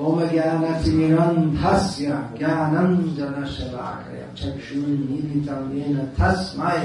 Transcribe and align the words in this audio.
ओम 0.00 0.20
ज्ञानस्य 0.28 2.06
ज्ञानञ्जनशलाकय 2.38 4.22
चक्षुन्मीलितं 4.38 5.64
येन 5.76 5.98
तस्मै 6.18 6.78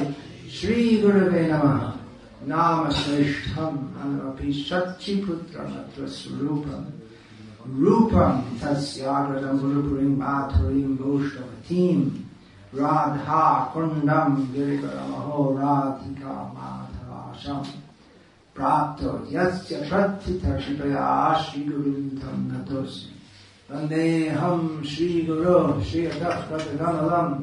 नमः 1.51 1.85
नाम 2.51 2.89
श्रेष्ठम् 2.97 3.77
अनपि 4.03 4.51
शक्तिपुत्रमत्र 4.67 6.07
स्वरूपम् 6.17 6.91
रूपम् 7.83 8.43
तस्यागतं 8.61 9.57
गुरुपुरीं 9.61 10.11
माधुरीं 10.17 10.95
गोष्ठवतीं 10.97 11.97
राधा 12.79 13.47
कुण्डं 13.73 14.35
गिरिकरमहो 14.53 15.49
राधिका 15.59 16.35
माधवाशम् 16.57 17.84
प्राप्त 18.57 19.01
यथया 19.31 21.07
श्रीगुरुविधं 21.43 22.43
गतोऽस्मि 22.51 23.15
वन्देऽहं 23.71 24.61
श्रीगुरो 24.91 25.57
श्रीयतः 25.89 26.35
प्रतिगमलं 26.49 27.33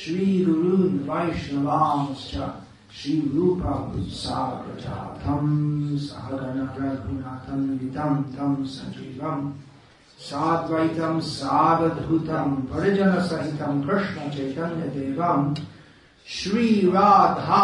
श्रीगुरून् 0.00 0.98
वैष्णवांश्च 1.08 2.34
श्रीरूपं 2.98 4.02
सारजातं 4.20 5.46
सहगणरघुनाथं 6.06 7.62
वितं 7.78 8.22
तं 8.34 8.64
श्रीराधा 16.28 17.62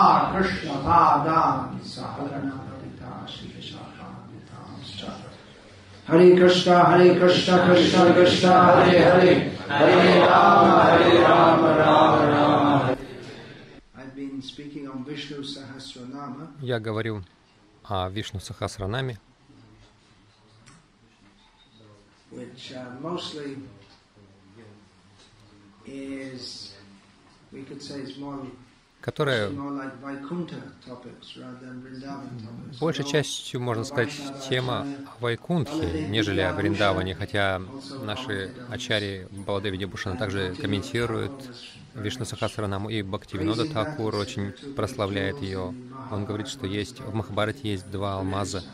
Hare 6.06 6.36
Krishna 6.36 6.84
Hare 6.84 7.18
Krishna 7.18 7.64
Krishna 7.66 8.12
Krishna 8.14 8.52
Hare 8.74 9.02
Hare 9.02 9.34
Hare 9.68 10.20
Rama 10.20 10.84
Hare 10.84 11.22
Rama 11.22 11.68
Rama 11.78 12.26
Rama 12.28 12.86
Hare 12.86 12.98
I've 13.96 14.14
been 14.14 14.40
speaking 14.42 14.88
on 14.88 15.04
Vishnu 15.04 15.42
Sahasranama 15.42 16.48
Я 16.62 16.78
говорю 16.78 17.24
о 17.88 18.08
Вишну 18.08 18.40
Сахасранаме, 18.40 19.16
which 22.30 22.72
uh, 22.72 22.84
mostly 23.00 23.56
is, 25.86 26.74
we 27.52 27.62
could 27.62 27.80
say, 27.80 28.00
it's 28.00 28.18
more, 28.18 28.44
которая 29.06 29.52
большей 32.80 33.04
частью, 33.04 33.60
можно 33.60 33.84
сказать, 33.84 34.12
тема 34.48 34.84
о 35.06 35.22
Вайкунтхе, 35.22 36.08
нежели 36.08 36.40
о 36.40 36.52
Вриндаване, 36.52 37.14
хотя 37.14 37.62
наши 38.02 38.52
ачари 38.68 39.28
Баладеви 39.30 39.78
Дебушана 39.78 40.16
также 40.16 40.56
комментируют 40.56 41.32
Вишну 41.94 42.24
Сахасранаму, 42.24 42.90
и 42.90 43.02
Бхактивинода 43.02 43.72
Такур 43.72 44.16
очень 44.16 44.50
прославляет 44.74 45.40
ее. 45.40 45.72
Он 46.10 46.24
говорит, 46.24 46.48
что 46.48 46.66
есть 46.66 46.98
в 46.98 47.14
Махабарате 47.14 47.70
есть 47.70 47.88
два 47.88 48.14
алмаза. 48.14 48.64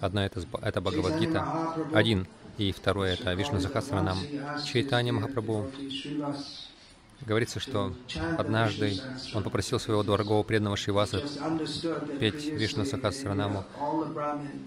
Одна 0.00 0.24
это, 0.24 0.40
это 0.62 0.80
Бхагавадгита, 0.80 1.74
один, 1.92 2.26
и 2.56 2.72
второе 2.72 3.12
это 3.12 3.34
Вишну 3.34 3.60
Сахасранам. 3.60 4.16
Чайтанья 4.64 5.12
Махапрабху 5.12 5.70
Говорится, 7.20 7.58
что 7.60 7.94
однажды 8.36 8.98
он 9.34 9.42
попросил 9.42 9.80
своего 9.80 10.02
дорогого 10.02 10.42
преданного 10.42 10.76
Шиваса 10.76 11.22
петь 12.20 12.46
Вишну 12.46 12.84
Сахасранаму. 12.84 13.64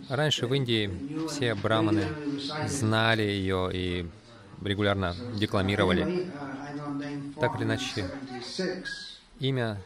Раньше 0.10 0.48
в 0.48 0.54
Индии 0.54 1.28
все 1.28 1.54
браманы 1.54 2.08
знали 2.68 3.22
ее 3.22 3.70
и 3.72 4.08
регулярно 4.64 5.16
декламировали. 5.36 6.32
Так 7.40 7.56
или 7.58 7.64
иначе, 7.64 8.10
имя 9.40 9.80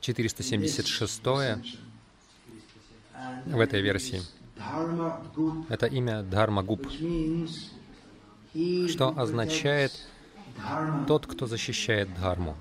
476 0.00 1.22
в 3.46 3.58
этой 3.58 3.80
версии— 3.80 4.22
это 5.68 5.86
имя 5.86 6.22
Дхармагуп, 6.22 6.86
что 8.88 9.14
означает 9.16 9.92
тот, 11.06 11.26
кто 11.26 11.46
защищает 11.46 12.12
Дхарму. 12.14 12.56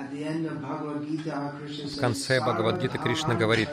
В 0.00 1.96
конце 1.98 2.40
Бхагавадгиты 2.40 2.98
Кришна 2.98 3.34
говорит, 3.34 3.68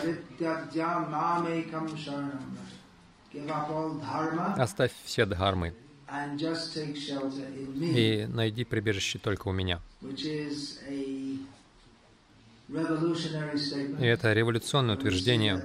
«Оставь 4.58 4.91
все 5.06 5.25
дхармы 5.25 5.74
и 7.80 8.28
найди 8.29 8.64
прибежище 8.66 9.19
только 9.19 9.47
у 9.47 9.52
меня». 9.52 9.79
И 14.00 14.06
это 14.06 14.34
революционное 14.34 14.96
утверждение, 14.96 15.64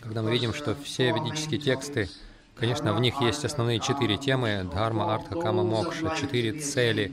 когда 0.00 0.22
мы 0.22 0.32
видим, 0.32 0.54
что 0.54 0.74
все 0.74 1.12
ведические 1.12 1.60
тексты 1.60 2.08
Конечно, 2.60 2.92
в 2.92 3.00
них 3.00 3.20
есть 3.22 3.44
основные 3.44 3.80
четыре 3.80 4.18
темы— 4.18 4.68
дхарма, 4.70 5.14
артха, 5.14 5.34
кама, 5.34 5.62
мокша, 5.64 6.14
четыре 6.20 6.52
цели 6.60 7.10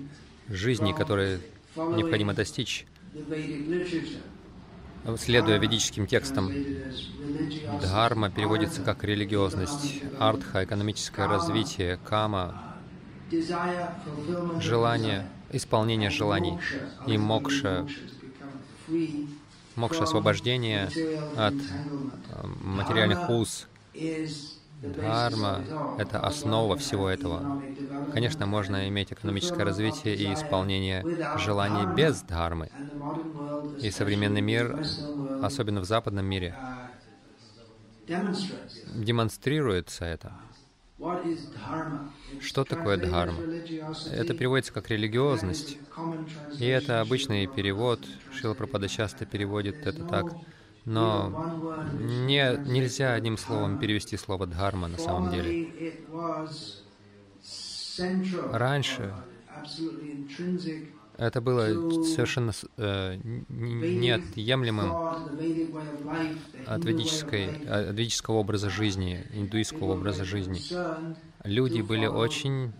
жизни, 0.49 0.91
которые 0.91 1.39
необходимо 1.75 2.33
достичь, 2.33 2.85
следуя 5.17 5.57
ведическим 5.57 6.05
текстам. 6.05 6.51
Дхарма 7.81 8.29
переводится 8.29 8.81
как 8.81 9.05
религиозность, 9.05 10.01
артха— 10.19 10.63
экономическое 10.65 11.27
развитие, 11.27 11.97
кама— 12.03 12.75
желание, 14.59 15.29
исполнение 15.53 16.09
желаний, 16.09 16.59
и 17.07 17.17
мокша— 17.17 17.87
мокша— 19.77 20.03
освобождение 20.05 20.89
от 21.37 21.55
материальных 22.61 23.29
уз, 23.29 23.67
Дхарма— 24.81 25.75
это 25.95 26.19
основа 26.19 26.75
всего 26.77 27.07
этого. 27.09 27.51
Конечно, 28.09 28.45
можно 28.47 28.87
иметь 28.87 29.11
экономическое 29.11 29.63
развитие 29.63 30.15
и 30.15 30.33
исполнение 30.33 31.07
желаний 31.33 31.85
без 31.85 32.23
дхармы. 32.23 32.71
И 33.79 33.89
современный 33.89 34.41
мир, 34.41 34.77
особенно 35.39 35.81
в 35.81 35.85
западном 35.85 36.25
мире, 36.25 36.57
демонстрируется 38.85 40.05
это. 40.05 40.35
Что 42.37 42.65
такое 42.65 42.97
дхарма? 42.97 43.47
Это 44.05 44.33
переводится 44.33 44.73
как 44.73 44.89
религиозность. 44.89 45.81
И 46.57 46.65
это 46.65 47.01
обычный 47.01 47.47
перевод. 47.47 48.07
Шила 48.29 48.53
Прабхада 48.55 48.87
часто 48.89 49.25
переводит 49.25 49.85
это 49.87 50.03
так. 50.05 50.37
Но 50.87 51.33
не, 51.99 52.57
нельзя 52.65 53.13
одним 53.13 53.37
словом 53.37 53.77
перевести 53.77 54.15
слово 54.15 54.47
«дхарма» 54.47 54.87
на 54.87 54.97
самом 54.97 55.29
деле. 55.29 55.69
Раньше 58.53 59.13
это 61.17 61.41
было 61.41 61.65
совершенно 62.05 62.53
э, 62.77 63.19
неотъемлемым 63.49 64.93
от, 66.65 66.85
ведической, 66.85 67.47
от 67.65 67.89
ведического 67.93 68.35
образа 68.35 68.69
жизни, 68.69 69.25
индуистского 69.33 69.93
образа 69.93 70.23
жизни. 70.23 70.61
Люди 71.43 71.81
были 71.81 72.05
очень 72.05 72.71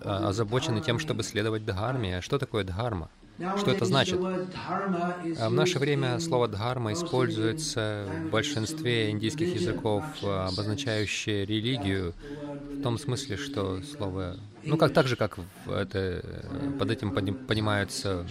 озабочены 0.00 0.80
тем, 0.80 0.98
чтобы 0.98 1.22
следовать 1.22 1.66
дхарме. 1.66 2.16
А 2.16 2.22
что 2.22 2.38
такое 2.38 2.64
дхарма? 2.64 3.10
Что 3.38 3.70
это 3.70 3.84
значит? 3.84 4.18
А 4.18 5.48
в 5.48 5.52
наше 5.52 5.78
время 5.78 6.18
слово 6.20 6.48
«дхарма» 6.48 6.92
используется 6.92 8.08
в 8.24 8.30
большинстве 8.30 9.10
индийских 9.10 9.54
языков, 9.54 10.04
обозначающее 10.22 11.44
религию, 11.44 12.14
в 12.72 12.82
том 12.82 12.98
смысле, 12.98 13.36
что 13.36 13.82
слово... 13.82 14.36
Ну, 14.64 14.76
как 14.76 14.92
так 14.92 15.06
же, 15.06 15.16
как 15.16 15.38
это, 15.66 16.24
под 16.78 16.90
этим 16.90 17.12
понимается 17.12 18.26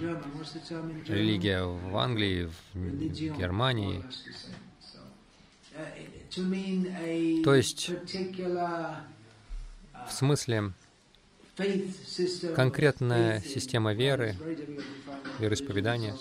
религия 1.07 1.63
в 1.63 1.95
Англии, 1.97 2.49
в 2.73 3.37
Германии. 3.37 4.03
То 7.43 7.55
есть, 7.55 7.91
в 10.07 10.11
смысле, 10.11 10.71
конкретная 12.55 13.41
система 13.41 13.93
веры, 13.93 14.35
вероисповедания. 15.39 16.15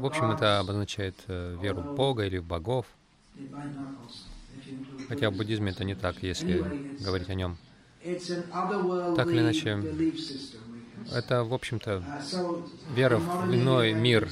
В 0.00 0.06
общем, 0.06 0.30
это 0.30 0.58
обозначает 0.60 1.16
э, 1.26 1.56
веру 1.60 1.80
в 1.80 1.94
Бога 1.94 2.24
или 2.24 2.38
в 2.38 2.44
богов. 2.44 2.86
Хотя 5.08 5.30
в 5.30 5.36
буддизме 5.36 5.70
это 5.70 5.84
не 5.84 5.94
так, 5.94 6.22
если 6.22 6.64
говорить 7.00 7.30
о 7.30 7.34
нем. 7.34 7.56
Так 9.16 9.28
или 9.28 9.40
иначе, 9.40 9.82
это, 11.12 11.44
в 11.44 11.54
общем-то, 11.54 12.02
вера 12.94 13.18
в 13.18 13.54
иной 13.54 13.94
мир. 13.94 14.28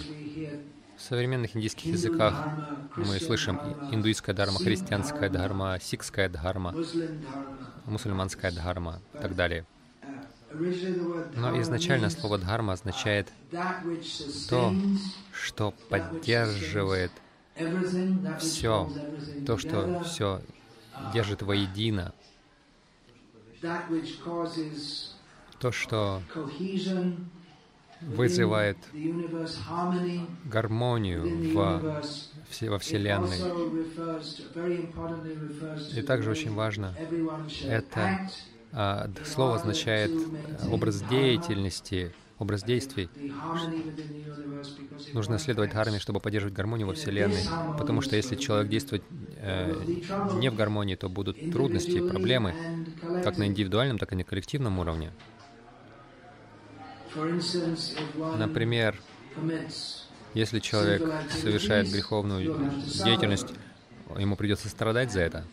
В 0.96 1.02
современных 1.02 1.54
индийских 1.54 1.86
языках 1.86 2.48
мы 2.96 3.20
слышим 3.20 3.60
индуистская 3.90 4.34
дхарма, 4.34 4.58
христианская 4.58 5.28
дхарма, 5.28 5.78
сикская 5.80 6.28
дхарма, 6.30 6.74
мусульманская 7.86 8.50
дхарма 8.52 9.00
и 9.14 9.18
так 9.18 9.34
далее. 9.34 9.66
Но 11.34 11.58
изначально 11.60 12.10
слово 12.10 12.38
дхарма 12.38 12.72
означает 12.74 13.32
то, 14.46 14.76
что 15.32 15.72
поддерживает 15.88 17.22
все, 18.36 18.92
то, 19.44 19.58
что 19.58 19.94
все 20.00 20.42
держит 20.96 21.42
воедино, 21.42 22.14
то, 25.58 25.72
что 25.72 26.22
вызывает 28.00 28.76
гармонию 30.44 31.52
в, 31.52 31.82
во 32.62 32.78
Вселенной. 32.78 33.38
И 35.96 36.02
также 36.02 36.30
очень 36.30 36.52
важно, 36.52 36.94
это 37.62 38.18
а, 38.72 39.10
слово 39.24 39.56
означает 39.56 40.12
образ 40.70 41.02
деятельности, 41.02 42.14
образ 42.38 42.62
действий. 42.62 43.08
Нужно 45.12 45.38
следовать 45.38 45.70
дхарме, 45.70 45.98
чтобы 45.98 46.20
поддерживать 46.20 46.54
гармонию 46.54 46.88
во 46.88 46.92
Вселенной. 46.94 47.50
Потому 47.76 48.00
что 48.02 48.16
если 48.16 48.36
человек 48.36 48.68
действует 48.68 49.02
э, 49.36 49.86
не 50.20 50.50
в 50.50 50.54
гармонии, 50.54 50.94
то 50.94 51.08
будут 51.08 51.38
трудности, 51.50 52.00
проблемы, 52.00 52.56
как 53.22 53.38
на 53.38 53.46
индивидуальном, 53.46 53.98
так 53.98 54.12
и 54.12 54.16
на 54.16 54.24
коллективном 54.24 54.78
уровне. 54.78 55.12
Например, 58.32 59.02
если 60.34 60.60
человек 60.60 61.10
совершает 61.28 61.88
греховную 61.88 62.52
деятельность, 62.94 63.54
ему 64.16 64.36
придется 64.36 64.68
страдать 64.68 65.10
за 65.10 65.20
это. 65.22 65.48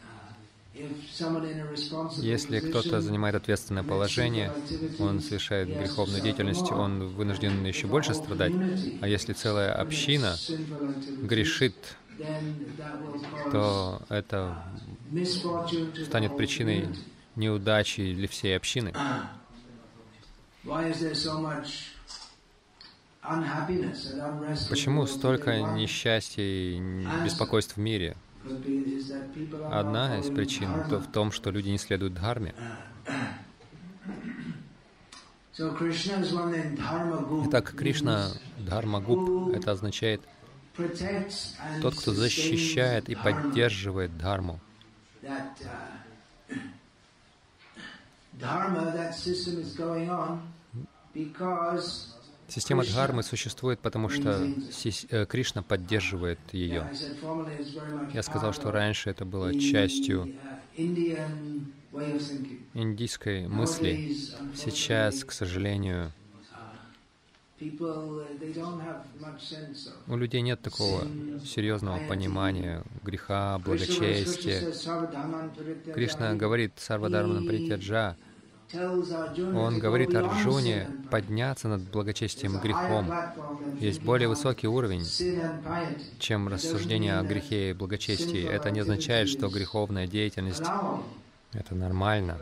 Если 2.15 2.59
кто-то 2.59 3.01
занимает 3.01 3.35
ответственное 3.35 3.83
положение, 3.83 4.55
он 4.97 5.21
совершает 5.21 5.75
греховную 5.75 6.21
деятельность, 6.21 6.71
он 6.71 7.07
вынужден 7.09 7.63
еще 7.65 7.87
больше 7.87 8.13
страдать. 8.13 8.59
А 8.99 9.07
если 9.07 9.33
целая 9.33 9.73
община 9.73 10.41
грешит, 11.21 11.97
то 13.49 14.05
это 14.09 14.55
станет 16.01 16.35
причиной 16.35 16.93
неудачи 17.35 18.13
для 18.13 18.27
всей 18.27 18.55
общины. 18.55 18.95
Почему 24.69 25.05
столько 25.07 25.59
несчастья 25.59 26.43
и 26.43 26.79
беспокойств 27.23 27.75
в 27.75 27.79
мире? 27.79 28.15
Одна 29.71 30.19
из 30.19 30.29
причин 30.29 30.69
то 30.89 30.99
в 30.99 31.11
том, 31.11 31.31
что 31.31 31.49
люди 31.51 31.69
не 31.69 31.77
следуют 31.77 32.13
дхарме. 32.13 32.53
Итак, 37.47 37.75
Кришна 37.77 38.29
Дхармагуп, 38.57 39.53
это 39.53 39.71
означает 39.71 40.21
тот, 41.81 41.95
кто 41.95 42.11
защищает 42.11 43.07
и 43.09 43.15
поддерживает 43.15 44.17
дхарму. 44.17 44.59
Система 52.47 52.83
дхармы 52.83 53.23
существует, 53.23 53.79
потому 53.79 54.09
что 54.09 54.47
э, 55.09 55.25
Кришна 55.25 55.63
поддерживает 55.63 56.39
ее. 56.51 56.89
Я 58.13 58.21
сказал, 58.21 58.53
что 58.53 58.71
раньше 58.71 59.09
это 59.09 59.25
было 59.25 59.57
частью 59.59 60.29
индийской 62.73 63.47
мысли. 63.47 63.99
Сейчас, 64.55 65.23
к 65.23 65.31
сожалению, 65.31 66.11
у 70.07 70.15
людей 70.17 70.41
нет 70.41 70.61
такого 70.61 71.07
серьезного 71.45 71.99
понимания 72.07 72.83
греха, 73.03 73.59
благочестия. 73.59 74.61
Кришна 75.93 76.33
говорит 76.35 76.73
Сарвадармана 76.77 77.43
Притяджа, 77.43 78.15
он 79.53 79.79
говорит 79.79 80.15
Арджуне 80.15 80.89
подняться 81.09 81.67
над 81.67 81.81
благочестием 81.81 82.59
грехом. 82.59 83.11
Есть 83.79 84.01
более 84.01 84.27
высокий 84.27 84.67
уровень, 84.67 85.05
чем 86.19 86.47
рассуждение 86.47 87.19
о 87.19 87.23
грехе 87.23 87.69
и 87.71 87.73
благочестии. 87.73 88.43
Это 88.43 88.71
не 88.71 88.79
означает, 88.79 89.29
что 89.29 89.49
греховная 89.49 90.07
деятельность— 90.07 90.71
это 91.53 91.75
нормально. 91.75 92.39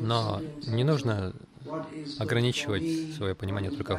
Но 0.00 0.42
не 0.66 0.84
нужно 0.84 1.32
ограничивать 2.16 2.88
свое 2.88 3.34
понимание 3.34 3.70
только 3.70 3.98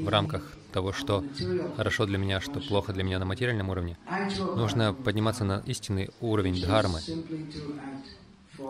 в, 0.00 0.08
рамках 0.08 0.58
того, 0.70 0.92
что 0.92 1.26
хорошо 1.70 2.06
для 2.06 2.18
меня, 2.18 2.40
что 2.40 2.60
плохо 2.60 2.92
для 2.92 3.04
меня 3.04 3.18
на 3.18 3.24
материальном 3.26 3.70
уровне. 3.70 3.98
Нужно 4.54 4.94
подниматься 4.94 5.44
на 5.44 5.60
истинный 5.60 6.10
уровень 6.18 6.60
дхармы. 6.60 7.06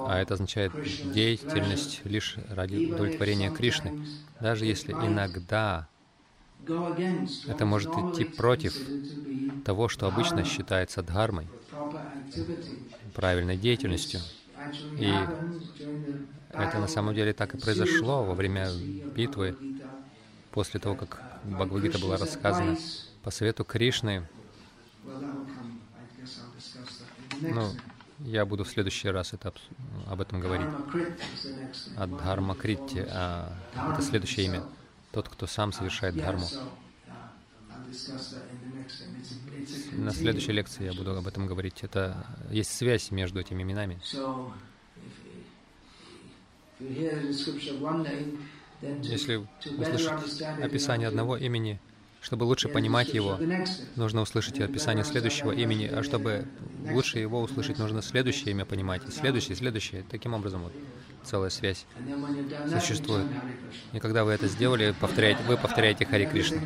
А 0.02 0.18
это 0.20 0.34
означает 0.34 0.76
деятельность 0.84 2.00
лишь 2.04 2.36
ради 2.48 2.78
удовлетворения 2.78 3.50
Кришны. 3.50 3.94
Даже 4.38 4.66
если 4.66 4.94
иногда 4.98 5.90
это 7.44 7.66
может 7.66 7.98
идти 7.98 8.24
против 8.24 8.96
того, 9.62 9.88
что 9.88 10.06
обычно 10.06 10.44
считается 10.44 11.02
дхармой, 11.02 11.54
правильной 13.12 13.56
деятельностью. 13.56 14.32
И 14.98 15.14
это 16.50 16.78
на 16.78 16.86
самом 16.86 17.14
деле 17.14 17.32
так 17.32 17.54
и 17.54 17.58
произошло 17.58 18.24
во 18.24 18.34
время 18.34 18.70
битвы, 19.14 19.56
после 20.50 20.80
того, 20.80 20.96
как 20.96 21.22
Бхагавадгита 21.44 21.98
была 21.98 22.16
рассказана 22.16 22.76
по 23.22 23.30
совету 23.30 23.64
Кришны. 23.64 24.26
Ну, 27.40 27.72
я 28.20 28.44
буду 28.44 28.64
в 28.64 28.68
следующий 28.68 29.08
раз 29.08 29.32
это, 29.32 29.52
об 30.06 30.20
этом 30.20 30.40
говорить. 30.40 30.68
От 31.96 32.16
Дхарма 32.16 32.54
Критти. 32.54 33.04
А, 33.08 33.52
это 33.92 34.02
следующее 34.02 34.46
имя. 34.46 34.62
Тот, 35.12 35.28
кто 35.28 35.46
сам 35.46 35.72
совершает 35.72 36.16
дхарму. 36.16 36.46
На 39.92 40.10
следующей 40.12 40.52
лекции 40.52 40.84
я 40.84 40.92
буду 40.92 41.16
об 41.16 41.26
этом 41.26 41.46
говорить. 41.46 41.82
Это 41.82 42.26
есть 42.50 42.72
связь 42.72 43.10
между 43.10 43.40
этими 43.40 43.62
именами. 43.62 44.00
Если 49.02 49.46
услышать 49.76 50.42
описание 50.42 51.08
одного 51.08 51.36
имени, 51.36 51.78
чтобы 52.20 52.44
лучше 52.44 52.68
понимать 52.68 53.12
его, 53.12 53.38
нужно 53.96 54.22
услышать 54.22 54.60
описание 54.60 55.04
следующего 55.04 55.52
имени, 55.52 55.86
а 55.86 56.02
чтобы 56.02 56.46
лучше 56.90 57.18
его 57.18 57.42
услышать, 57.42 57.78
нужно 57.78 58.02
следующее 58.02 58.52
имя 58.52 58.64
понимать, 58.64 59.02
и 59.06 59.10
следующее, 59.10 59.56
следующее. 59.56 60.04
Таким 60.10 60.34
образом, 60.34 60.62
вот 60.62 60.72
целая 61.24 61.50
связь 61.50 61.86
существует. 62.68 63.26
И 63.92 63.98
когда 63.98 64.24
вы 64.24 64.32
это 64.32 64.46
сделали, 64.46 64.94
повторяете, 65.00 65.42
вы 65.44 65.56
повторяете 65.56 66.04
Хари 66.04 66.26
Кришна. 66.26 66.58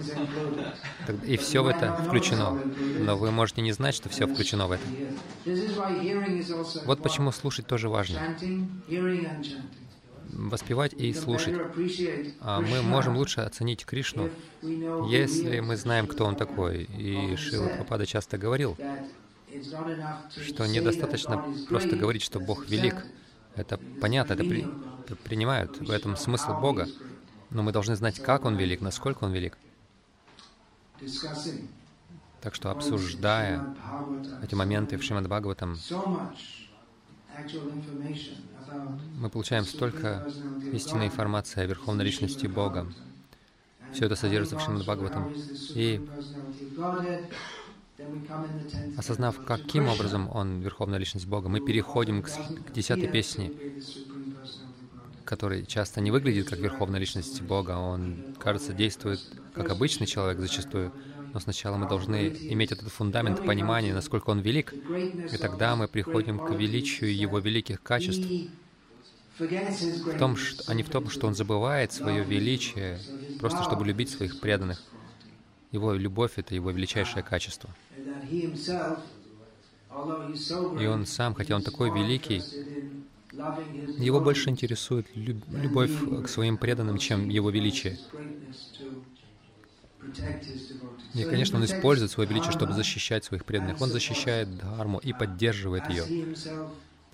И 1.26 1.36
все 1.36 1.62
в 1.62 1.66
это 1.66 1.94
включено. 1.96 2.58
Но 2.98 3.16
вы 3.16 3.30
можете 3.30 3.62
не 3.62 3.72
знать, 3.72 3.94
что 3.94 4.08
все 4.08 4.26
включено 4.26 4.66
в 4.66 4.72
это. 4.72 4.84
Вот 6.86 7.02
почему 7.02 7.32
слушать 7.32 7.66
тоже 7.66 7.88
важно 7.88 8.20
воспевать 10.36 10.92
и 10.94 11.12
слушать. 11.12 11.54
А 12.40 12.60
мы 12.60 12.82
можем 12.82 13.16
лучше 13.16 13.40
оценить 13.40 13.84
Кришну, 13.84 14.30
если 14.62 15.60
мы 15.60 15.76
знаем, 15.76 16.06
кто 16.06 16.24
Он 16.24 16.36
такой. 16.36 16.84
И 16.84 17.36
Шила 17.36 17.66
Прабхупада 17.66 18.06
часто 18.06 18.38
говорил, 18.38 18.76
что 20.46 20.66
недостаточно 20.66 21.44
просто 21.68 21.96
говорить, 21.96 22.22
что 22.22 22.40
Бог 22.40 22.66
велик. 22.68 22.96
Это 23.56 23.78
понятно, 24.00 24.32
это 24.34 24.42
при, 24.44 24.66
принимают, 25.24 25.78
в 25.78 25.90
этом 25.90 26.16
смысл 26.16 26.54
Бога. 26.60 26.88
Но 27.50 27.62
мы 27.62 27.72
должны 27.72 27.94
знать, 27.94 28.18
как 28.20 28.44
Он 28.44 28.56
велик, 28.56 28.80
насколько 28.80 29.24
Он 29.24 29.32
велик. 29.32 29.56
Так 32.40 32.54
что, 32.54 32.70
обсуждая 32.70 33.64
эти 34.42 34.54
моменты 34.54 34.98
в 34.98 35.02
Шримад 35.02 35.26
Бхагаватам, 35.26 35.78
мы 39.18 39.30
получаем 39.30 39.64
столько 39.64 40.26
истинной 40.72 41.06
информации 41.06 41.62
о 41.62 41.66
Верховной 41.66 42.04
Личности 42.04 42.46
Бога. 42.46 42.86
Все 43.92 44.06
это 44.06 44.16
содержится 44.16 44.58
в 44.58 44.60
Шримад 44.60 44.82
Бхагаватам. 44.82 45.32
И 45.74 46.06
осознав, 48.96 49.40
каким 49.44 49.88
образом 49.88 50.28
Он 50.32 50.60
Верховная 50.60 50.98
Личность 50.98 51.26
Бога, 51.26 51.48
мы 51.48 51.60
переходим 51.60 52.22
к, 52.22 52.28
к 52.28 52.72
десятой 52.72 53.08
песне. 53.08 53.52
который 55.24 55.64
часто 55.66 56.00
не 56.00 56.10
выглядит 56.10 56.48
как 56.48 56.58
верховная 56.60 57.00
личность 57.00 57.40
Бога, 57.42 57.72
он, 57.78 58.24
кажется, 58.38 58.72
действует 58.74 59.20
как 59.54 59.70
обычный 59.70 60.06
человек 60.06 60.38
зачастую, 60.38 60.92
но 61.32 61.40
сначала 61.40 61.76
мы 61.78 61.86
должны 61.86 62.36
иметь 62.48 62.72
этот 62.72 62.90
фундамент 62.92 63.44
понимания, 63.44 63.94
насколько 63.94 64.30
он 64.30 64.40
велик, 64.40 64.76
и 65.30 65.36
тогда 65.38 65.76
мы 65.76 65.88
приходим 65.88 66.40
к 66.40 66.50
величию 66.52 67.16
его 67.16 67.38
великих 67.38 67.82
качеств, 67.82 68.30
в 69.38 70.14
том, 70.14 70.36
что, 70.36 70.62
а 70.66 70.74
не 70.74 70.82
в 70.82 70.90
том, 70.90 71.08
что 71.08 71.26
он 71.26 71.34
забывает 71.34 71.92
свое 71.92 72.24
величие, 72.24 73.06
просто 73.38 73.62
чтобы 73.62 73.84
любить 73.84 74.10
своих 74.10 74.38
преданных. 74.38 74.84
Его 75.74 75.92
любовь— 75.92 76.34
это 76.36 76.54
его 76.54 76.70
величайшее 76.70 77.24
качество. 77.24 77.76
И 80.76 80.86
он 80.86 81.04
сам, 81.04 81.34
хотя 81.34 81.56
он 81.56 81.62
такой 81.64 81.90
великий, 81.90 82.46
его 83.96 84.20
больше 84.20 84.50
интересует 84.50 85.08
любовь 85.14 86.06
к 86.22 86.28
своим 86.28 86.58
преданным, 86.58 86.98
чем 86.98 87.28
его 87.28 87.50
величие. 87.50 88.00
И, 91.14 91.24
конечно, 91.24 91.58
он 91.58 91.64
использует 91.64 92.10
свое 92.10 92.28
величие, 92.28 92.52
чтобы 92.52 92.72
защищать 92.74 93.24
своих 93.24 93.44
преданных. 93.44 93.80
Он 93.80 93.90
защищает 93.90 94.56
Дхарму 94.56 94.98
и 94.98 95.12
поддерживает 95.12 95.88
ее. 95.88 96.10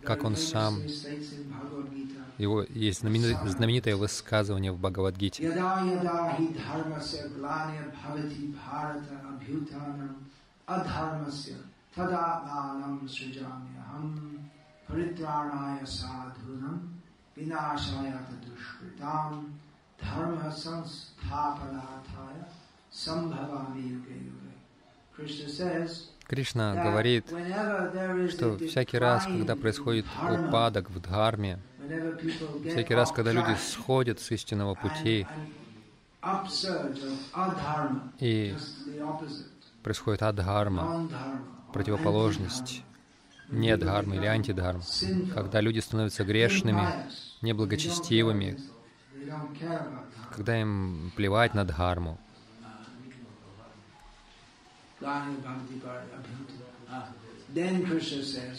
Как 0.03 0.25
он 0.25 0.37
сам 0.37 0.91
его 2.41 2.65
есть 2.71 3.01
знаменитое, 3.01 3.37
знаменитое 3.47 3.97
высказывание 3.97 4.73
в 4.73 4.79
Бхагавадгите. 4.79 5.43
Кришна 26.27 26.75
говорит, 26.75 27.27
что 28.31 28.57
всякий 28.57 28.97
раз, 28.97 29.25
когда 29.27 29.57
происходит 29.57 30.07
упадок 30.31 30.89
в 30.89 31.01
дхарме, 31.03 31.59
всякий 32.69 32.95
раз, 32.95 33.13
когда 33.13 33.33
люди 33.33 33.57
сходят 33.59 34.21
с 34.21 34.31
истинного 34.31 34.75
пути, 34.75 35.27
и 38.19 38.55
происходит 39.83 40.23
адхарма, 40.23 41.09
противоположность 41.73 42.85
не 43.49 43.77
дхармы 43.77 44.17
или 44.17 44.27
антидхармы, 44.27 44.83
когда 45.35 45.61
люди 45.61 45.81
становятся 45.81 46.25
грешными, 46.25 46.87
неблагочестивыми, 47.43 48.59
когда 50.35 50.61
им 50.61 51.13
плевать 51.17 51.55
на 51.55 51.65
дхарму, 51.65 52.19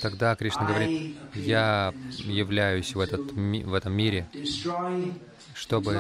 Тогда 0.02 0.36
Кришна 0.36 0.66
говорит, 0.66 1.16
я 1.36 1.94
являюсь 2.18 2.96
в, 2.96 3.00
этот, 3.00 3.32
в 3.32 3.74
этом 3.74 3.94
мире, 3.94 4.28
чтобы 5.54 6.00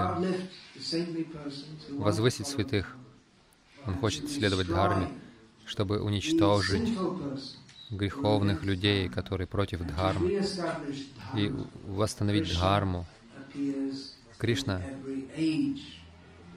возвысить 1.89 2.47
святых. 2.47 2.95
Он 3.85 3.95
хочет 3.95 4.29
следовать 4.29 4.67
Дхарме, 4.67 5.09
чтобы 5.65 6.01
уничтожить 6.01 6.97
греховных 7.89 8.63
людей, 8.63 9.09
которые 9.09 9.47
против 9.47 9.81
Дхармы, 9.81 10.43
и 11.35 11.51
восстановить 11.87 12.51
Дхарму. 12.51 13.05
Кришна 14.37 14.81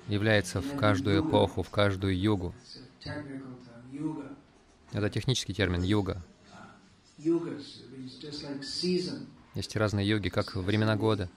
является 0.09 0.61
в 0.61 0.77
каждую 0.77 1.27
эпоху, 1.27 1.63
в 1.63 1.71
каждую 1.71 2.19
югу. 2.19 2.55
Это 4.95 5.11
технический 5.11 5.53
термин 5.53 5.83
«юга». 5.83 6.23
Есть 9.55 9.77
разные 9.77 10.09
йоги, 10.09 10.29
как 10.29 10.55
времена 10.55 10.97
года. 10.97 11.29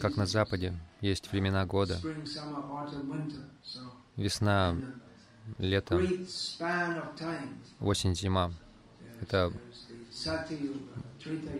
Как 0.00 0.16
на 0.16 0.26
Западе 0.26 0.72
есть 1.02 1.30
времена 1.30 1.66
года. 1.66 2.00
Весна, 4.16 4.76
лето, 5.58 6.00
осень, 7.80 8.14
зима. 8.14 8.52
Это 9.20 9.52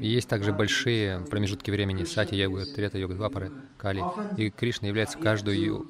и 0.01 0.09
есть 0.09 0.29
также 0.29 0.53
большие 0.53 1.21
промежутки 1.21 1.71
времени 1.71 2.05
Сати-йога, 2.05 2.65
Трета-йога, 2.65 3.15
Двапары, 3.15 3.53
Кали. 3.77 4.03
И 4.39 4.49
Кришна 4.51 4.89
является 4.89 5.19
каждую 5.19 5.87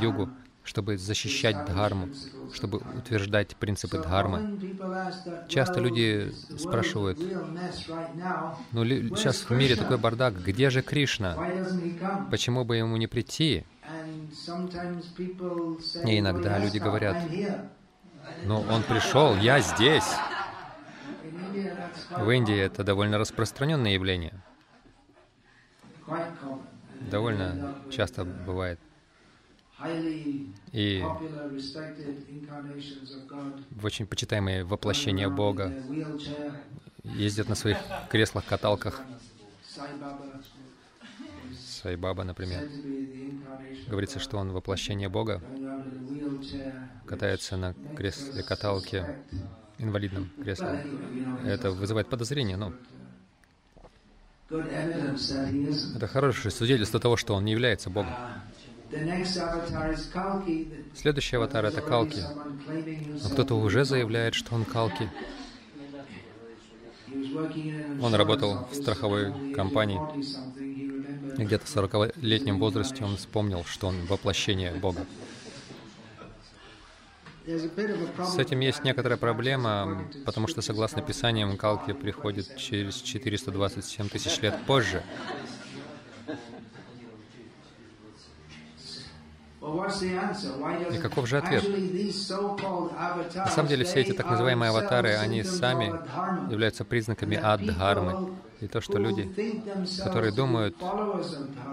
югу 0.00 0.28
чтобы 0.68 0.98
защищать 0.98 1.64
дхарму, 1.64 2.10
чтобы 2.52 2.78
утверждать 2.78 3.56
принципы 3.56 3.96
дхармы. 3.96 4.44
Часто 5.48 5.80
люди 5.80 6.34
спрашивают, 6.58 7.26
ну 8.72 8.84
сейчас 8.84 9.48
в 9.48 9.50
мире 9.54 9.76
такой 9.76 9.96
бардак, 9.96 10.42
где 10.42 10.68
же 10.68 10.82
Кришна? 10.82 11.42
Почему 12.28 12.66
бы 12.66 12.76
ему 12.76 12.98
не 12.98 13.06
прийти? 13.06 13.64
И 16.02 16.18
иногда 16.18 16.58
люди 16.58 16.76
говорят, 16.78 17.16
ну 18.42 18.60
он 18.60 18.84
пришел, 18.84 19.36
я 19.36 19.60
здесь. 19.60 20.22
В 22.14 22.28
Индии 22.28 22.58
это 22.58 22.84
довольно 22.84 23.16
распространенное 23.16 23.92
явление. 23.92 24.44
Довольно 27.00 27.62
часто 27.88 28.24
бывает 28.26 28.80
и 30.72 31.04
в 33.70 33.84
очень 33.84 34.06
почитаемые 34.06 34.64
воплощения 34.64 35.28
Бога 35.28 35.72
ездят 37.04 37.48
на 37.48 37.54
своих 37.54 37.78
креслах-каталках. 38.10 39.02
Сайбаба, 41.56 42.24
например. 42.24 42.68
Говорится, 43.86 44.18
что 44.18 44.38
он 44.38 44.50
воплощение 44.50 45.08
Бога, 45.08 45.40
катается 47.06 47.56
на 47.56 47.74
кресле-каталке, 47.96 49.22
инвалидном 49.78 50.28
кресле. 50.42 50.84
Это 51.44 51.70
вызывает 51.70 52.08
подозрение, 52.08 52.56
но 52.56 52.72
это 55.94 56.06
хорошее 56.08 56.50
свидетельство 56.50 56.98
того, 56.98 57.16
что 57.16 57.34
он 57.34 57.44
не 57.44 57.52
является 57.52 57.90
Богом. 57.90 58.14
Следующий 60.94 61.36
аватар— 61.36 61.64
это 61.66 61.80
Калки. 61.80 62.22
Но 63.22 63.28
кто-то 63.28 63.54
уже 63.54 63.84
заявляет, 63.84 64.34
что 64.34 64.54
он 64.54 64.64
Калки. 64.64 65.10
Он 68.00 68.14
работал 68.14 68.66
в 68.70 68.74
страховой 68.74 69.52
компании. 69.52 70.00
И 71.38 71.44
где-то 71.44 71.66
в 71.66 71.76
40-летнем 71.76 72.58
возрасте 72.58 73.04
он 73.04 73.16
вспомнил, 73.16 73.64
что 73.64 73.88
он 73.88 74.06
воплощение 74.06 74.72
Бога. 74.72 75.06
С 77.46 78.38
этим 78.38 78.60
есть 78.60 78.84
некоторая 78.84 79.16
проблема, 79.16 80.06
потому 80.26 80.48
что, 80.48 80.60
согласно 80.60 81.00
Писаниям, 81.00 81.56
Калки 81.56 81.92
приходит 81.92 82.56
через 82.56 82.96
427 82.96 84.08
тысяч 84.08 84.40
лет 84.42 84.54
позже. 84.66 85.02
И 90.88 90.98
каков 90.98 91.26
же 91.26 91.38
ответ? 91.38 91.72
На 93.42 93.50
самом 93.50 93.68
деле 93.68 93.84
все 93.84 94.00
эти 94.00 94.12
так 94.12 94.28
называемые 94.28 94.70
аватары, 94.70 95.14
они 95.16 95.42
сами 95.44 96.00
являются 96.46 96.84
признаками 96.84 97.38
ад-дхармы. 97.40 98.18
И 98.60 98.68
то, 98.68 98.80
что 98.80 98.98
люди, 98.98 99.30
которые 99.98 100.32
думают, 100.32 100.96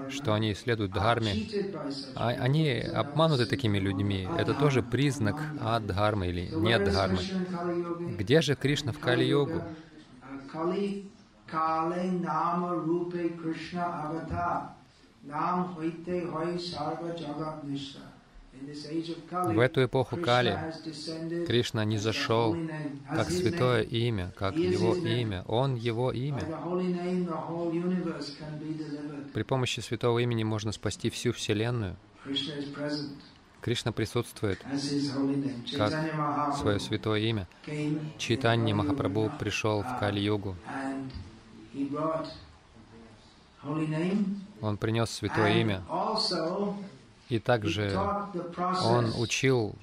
что 0.08 0.34
они 0.34 0.54
следуют 0.56 0.92
дхарме, 0.94 1.42
а 2.14 2.30
они 2.30 2.80
обмануты 2.80 3.46
такими 3.48 3.80
людьми. 3.80 4.32
Это 4.36 4.56
тоже 4.56 4.84
признак 4.84 5.54
ад-дхармы 5.58 6.28
или 6.28 6.50
не 6.52 6.78
дхармы. 6.80 7.28
Где 8.06 8.42
же 8.42 8.56
Кришна 8.56 8.92
в 8.94 9.00
Кали-йогу? 9.00 9.68
В 19.32 19.60
эту 19.60 19.86
эпоху 19.86 20.18
Кали 20.18 20.60
Кришна 21.48 21.84
не 21.84 21.98
зашел 21.98 22.56
как 23.10 23.32
святое 23.32 23.82
имя, 23.82 24.32
как 24.38 24.56
Его 24.56 24.96
имя. 24.96 25.44
Он 25.48 25.76
Его 25.76 26.12
имя. 26.12 26.44
При 29.34 29.42
помощи 29.44 29.80
святого 29.80 30.20
имени 30.20 30.44
можно 30.44 30.72
спасти 30.72 31.10
всю 31.10 31.34
Вселенную. 31.34 31.96
Кришна 33.62 33.92
присутствует 33.92 34.64
как 35.76 35.92
свое 36.56 36.80
святое 36.80 37.20
имя. 37.22 37.48
Читанни 38.20 38.74
Махапрабху 38.74 39.32
пришел 39.40 39.82
в 39.82 40.00
Кали-югу 40.00 40.56
Он 44.62 44.78
принес 44.78 45.10
святое 45.10 45.62
имя, 45.62 45.82
и 47.30 47.40
также 47.40 48.00
он 48.84 49.14
учил 49.22 49.76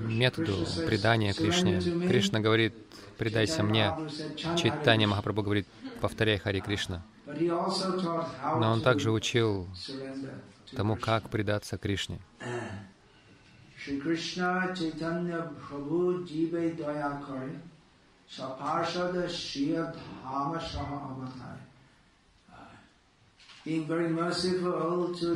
методу 0.00 0.66
предания 0.86 1.32
Кришне. 1.34 1.82
Кришна 2.06 2.40
говорит, 2.40 2.74
предайся 3.18 3.62
мне. 3.62 3.94
Mahaprabhu 3.94 4.54
said, 4.56 4.56
"Chant 4.56 4.72
Hare 4.74 4.80
Читание 4.80 5.06
Krishna." 5.06 5.10
Махапрабху 5.10 5.42
говорит, 5.42 5.66
повторяй 6.00 6.38
Хари 6.38 6.60
Кришна. 6.60 7.02
Но 8.54 8.72
он 8.72 8.80
также 8.82 9.10
учил 9.10 9.68
тому, 10.74 10.96
как 10.96 11.28
предаться 11.28 11.78
Кришне. 11.78 12.18
Shri 13.78 14.00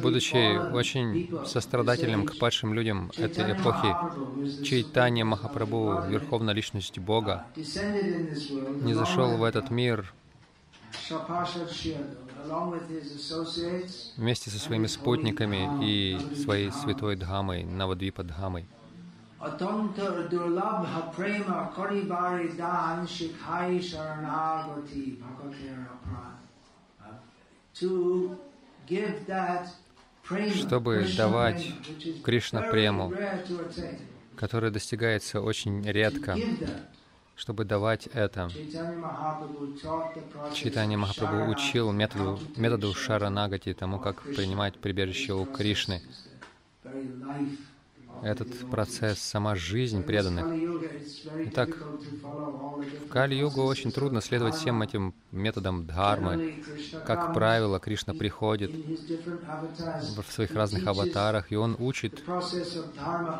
Будучи 0.00 0.73
очень 0.73 1.31
сострадательным 1.47 2.25
к 2.25 2.38
падшим 2.38 2.73
людям 2.73 3.11
этой 3.19 3.52
эпохи, 3.52 4.64
Чайтанья 4.64 5.25
Махапрабху, 5.26 6.09
Верховная 6.09 6.54
Личность 6.54 6.99
Бога, 6.99 7.45
не 7.54 8.95
зашел 8.95 9.37
в 9.37 9.45
этот 9.45 9.71
мир 9.71 10.14
вместе 14.16 14.50
со 14.50 14.59
своими 14.59 14.87
спутниками 14.87 15.85
и 15.85 16.19
своей 16.43 16.71
святой 16.71 17.16
Дхамой, 17.16 17.64
Навадвипа 17.64 18.23
Дхамой. 18.23 18.66
Atonta 19.45 20.25
Чтобы 30.54 31.07
давать 31.16 31.66
Кришна 32.23 32.62
прему, 32.62 33.12
которое 34.37 34.71
достигается 34.71 35.40
очень 35.40 35.83
редко, 35.83 36.38
чтобы 37.35 37.64
давать 37.64 38.07
это. 38.09 38.50
Читание 40.52 40.97
Махапрабху 40.97 41.50
учил 41.50 41.90
методу, 41.90 42.38
методу 42.57 42.95
Шаранагати, 42.95 43.75
тому, 43.75 43.99
как 43.99 44.23
принимать 44.23 44.78
прибежище 44.78 45.33
у 45.33 45.45
Кришны. 45.45 46.00
Этот 48.21 48.66
процесс, 48.71 49.21
сама 49.21 49.54
жизнь 49.54 50.02
преданных. 50.04 50.56
Итак, 51.44 51.88
В 52.97 53.06
Кали-югу 53.06 53.62
очень 53.64 53.92
трудно 53.92 54.21
следовать 54.21 54.54
всем 54.56 54.83
этим 54.83 55.14
методам 55.30 55.87
дхармы. 55.87 56.40
Как 57.02 57.28
правило, 57.28 57.80
Кришна 57.80 58.14
приходит 58.14 58.80
в 60.00 60.23
своих 60.30 60.54
разных 60.54 60.87
аватарах, 60.87 61.52
и 61.52 61.56
Он 61.56 61.76
учит 61.78 62.25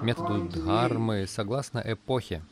методу 0.00 0.40
дхармы 0.40 1.26
согласно 1.26 1.83
эпохе. 1.85 2.45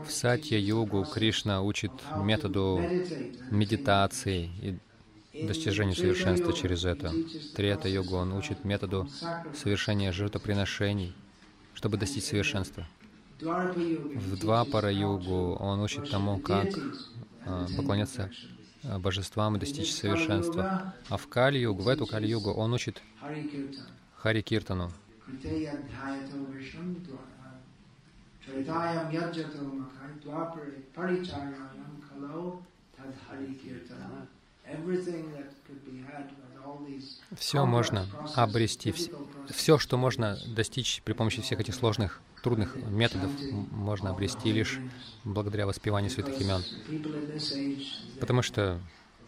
В 0.00 0.10
process 0.10 1.04
Кришна 1.06 1.62
учит 1.62 2.02
методу 2.14 2.92
медитации 3.50 4.50
и 4.60 4.78
достижению 5.32 5.96
совершенства 5.96 6.52
через 6.52 6.84
это. 6.84 7.12
Трета-йогу 7.56 8.14
process 8.14 8.20
он 8.20 8.32
учит 8.32 8.64
методу 8.64 9.08
совершения 9.54 10.12
жертвоприношений, 10.12 11.14
чтобы 11.74 11.96
достичь 11.96 12.24
совершенства. 12.24 12.86
В 13.40 14.38
Двапара-югу 14.38 15.22
how 15.22 15.56
to 15.56 15.56
он 15.58 15.80
учит 15.80 16.10
тому, 16.10 16.38
как 16.38 16.68
а, 17.44 17.66
поклоняться 17.76 18.30
а, 18.84 18.98
божествам 19.00 19.56
и 19.56 19.58
достичь 19.58 19.92
совершенства. 19.92 20.94
А 21.08 21.16
в 21.16 21.26
Кали-югу, 21.26 21.82
в 21.82 21.88
эту 21.88 22.06
Кали-югу 22.06 22.52
он 22.52 22.72
учит. 22.72 23.02
Хари 24.16 24.42
Киртану. 24.42 24.92
Все 37.36 37.64
можно 37.66 38.06
обрести, 38.34 38.94
все, 39.50 39.78
что 39.78 39.96
можно 39.96 40.38
достичь 40.46 41.02
при 41.04 41.12
помощи 41.12 41.42
всех 41.42 41.60
этих 41.60 41.74
сложных, 41.74 42.20
трудных 42.42 42.76
методов, 42.76 43.30
можно 43.50 44.10
обрести 44.10 44.52
лишь 44.52 44.80
благодаря 45.24 45.66
воспеванию 45.66 46.10
святых 46.10 46.40
имен. 46.40 46.62
Потому 48.20 48.42
что 48.42 48.80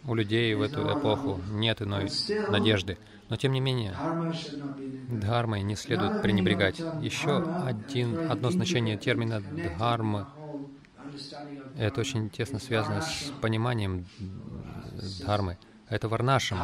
у 0.06 0.14
людей 0.14 0.54
в 0.54 0.62
эту 0.62 0.92
эпоху 0.92 1.40
нет 1.50 1.80
иной 1.82 2.10
надежды. 2.50 2.98
Но 3.30 3.36
тем 3.36 3.52
не 3.52 3.60
менее, 3.60 3.96
дхармой 5.08 5.62
не 5.62 5.76
следует 5.76 6.20
пренебрегать. 6.20 6.78
Еще 7.00 7.42
один, 7.64 8.30
одно 8.30 8.50
значение 8.50 8.98
термина 8.98 9.40
дхармы— 9.40 10.26
это 11.78 12.00
очень 12.00 12.28
тесно 12.28 12.58
связано 12.58 13.00
с 13.00 13.32
пониманием 13.40 14.04
дхармы. 14.94 15.56
Это 15.88 16.08
варнашам. 16.08 16.58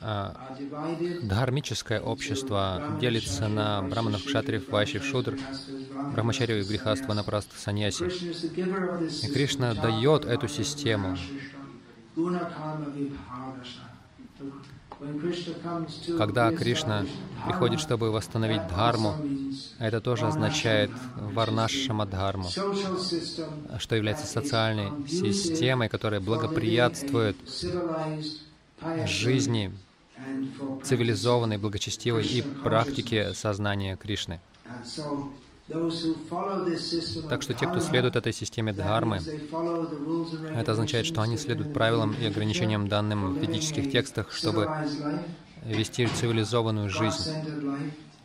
А, 0.00 0.56
Дхармическое 1.22 2.00
общество 2.00 2.98
делится 3.00 3.48
на 3.48 3.82
браманов, 3.82 4.24
кшатриев, 4.24 4.68
вайшев, 4.68 5.04
шудр, 5.04 5.38
брахмачарию 6.12 6.60
и 6.60 6.64
грехаства 6.64 7.14
на 7.14 7.24
праст 7.24 7.48
саньяси. 7.58 8.04
И 9.24 9.32
Кришна 9.32 9.74
дает 9.74 10.26
эту 10.26 10.48
систему. 10.48 11.16
Когда 16.16 16.50
Кришна 16.52 17.04
приходит, 17.44 17.80
чтобы 17.80 18.10
восстановить 18.10 18.66
дхарму, 18.66 19.14
это 19.78 20.00
тоже 20.00 20.26
означает 20.26 20.90
варнашама-дхарму, 21.16 22.48
что 23.78 23.96
является 23.96 24.26
социальной 24.26 24.92
системой, 25.08 25.88
которая 25.88 26.20
благоприятствует 26.20 27.36
жизни 29.04 29.72
цивилизованной, 30.82 31.58
благочестивой 31.58 32.26
и 32.26 32.42
практике 32.42 33.34
сознания 33.34 33.96
Кришны. 33.96 34.40
Так 35.68 37.42
что 37.42 37.54
те, 37.54 37.66
кто 37.66 37.80
следует 37.80 38.14
этой 38.14 38.32
системе 38.32 38.72
дхармы, 38.72 39.18
это 40.54 40.72
означает, 40.72 41.06
что 41.06 41.22
они 41.22 41.36
следуют 41.36 41.74
правилам 41.74 42.14
и 42.14 42.24
ограничениям, 42.26 42.86
данным 42.86 43.34
в 43.34 43.38
ведических 43.38 43.90
текстах, 43.90 44.30
чтобы 44.30 44.68
вести 45.64 46.06
цивилизованную 46.06 46.88
жизнь, 46.88 47.32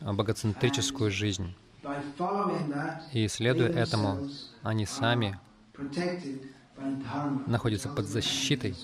богоцентрическую 0.02 1.10
жизнь. 1.10 1.56
И 3.12 3.28
следуя 3.28 3.70
этому, 3.70 4.30
они 4.62 4.86
сами 4.86 5.40
находятся 7.48 7.90
под 7.90 8.06
защитой 8.06 8.76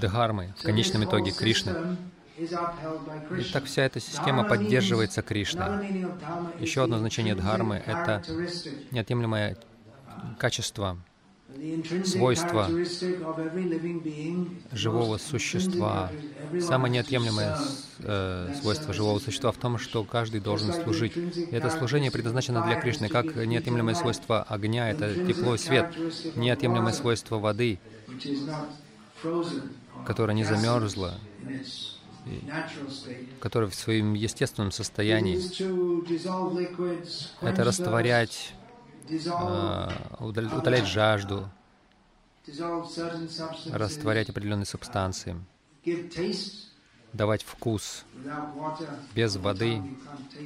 дхармы, 0.00 0.54
в 0.56 0.62
конечном 0.62 1.04
итоге 1.04 1.32
Кришны. 1.32 1.96
И 2.40 3.52
так 3.52 3.64
вся 3.64 3.82
эта 3.82 4.00
система 4.00 4.44
поддерживается 4.44 5.20
Кришной. 5.22 6.04
Еще 6.58 6.82
одно 6.82 6.98
значение 6.98 7.34
дхармы— 7.34 7.82
это 7.86 8.22
неотъемлемое 8.90 9.58
качество, 10.38 10.96
свойство 12.04 12.68
живого 14.72 15.18
существа. 15.18 16.10
Самое 16.60 16.92
неотъемлемое 16.94 17.58
э, 17.98 18.54
свойство 18.60 18.94
живого 18.94 19.18
существа 19.18 19.52
в 19.52 19.56
том, 19.56 19.78
что 19.78 20.04
каждый 20.04 20.40
должен 20.40 20.72
служить. 20.72 21.16
И 21.16 21.48
это 21.50 21.68
служение 21.70 22.10
предназначено 22.10 22.64
для 22.64 22.80
Кришны, 22.80 23.08
как 23.08 23.34
неотъемлемое 23.34 23.94
свойство 23.94 24.42
огня— 24.44 24.90
это 24.92 25.14
тепло 25.26 25.56
и 25.56 25.58
свет, 25.58 25.94
неотъемлемое 26.36 26.92
свойство 26.92 27.38
воды, 27.38 27.78
которое 30.06 30.32
не 30.34 30.44
замерзло, 30.44 31.14
который 33.38 33.68
в 33.68 33.74
своем 33.74 34.14
естественном 34.14 34.70
состоянии 34.70 35.38
это 37.40 37.64
растворять, 37.64 38.54
э, 39.36 39.42
удал- 40.18 40.56
утолять 40.56 40.84
жажду, 40.86 41.50
растворять 43.70 44.28
определенные 44.28 44.66
субстанции, 44.66 45.36
давать 47.12 47.42
вкус. 47.42 48.04
Без 49.14 49.36
воды 49.36 49.82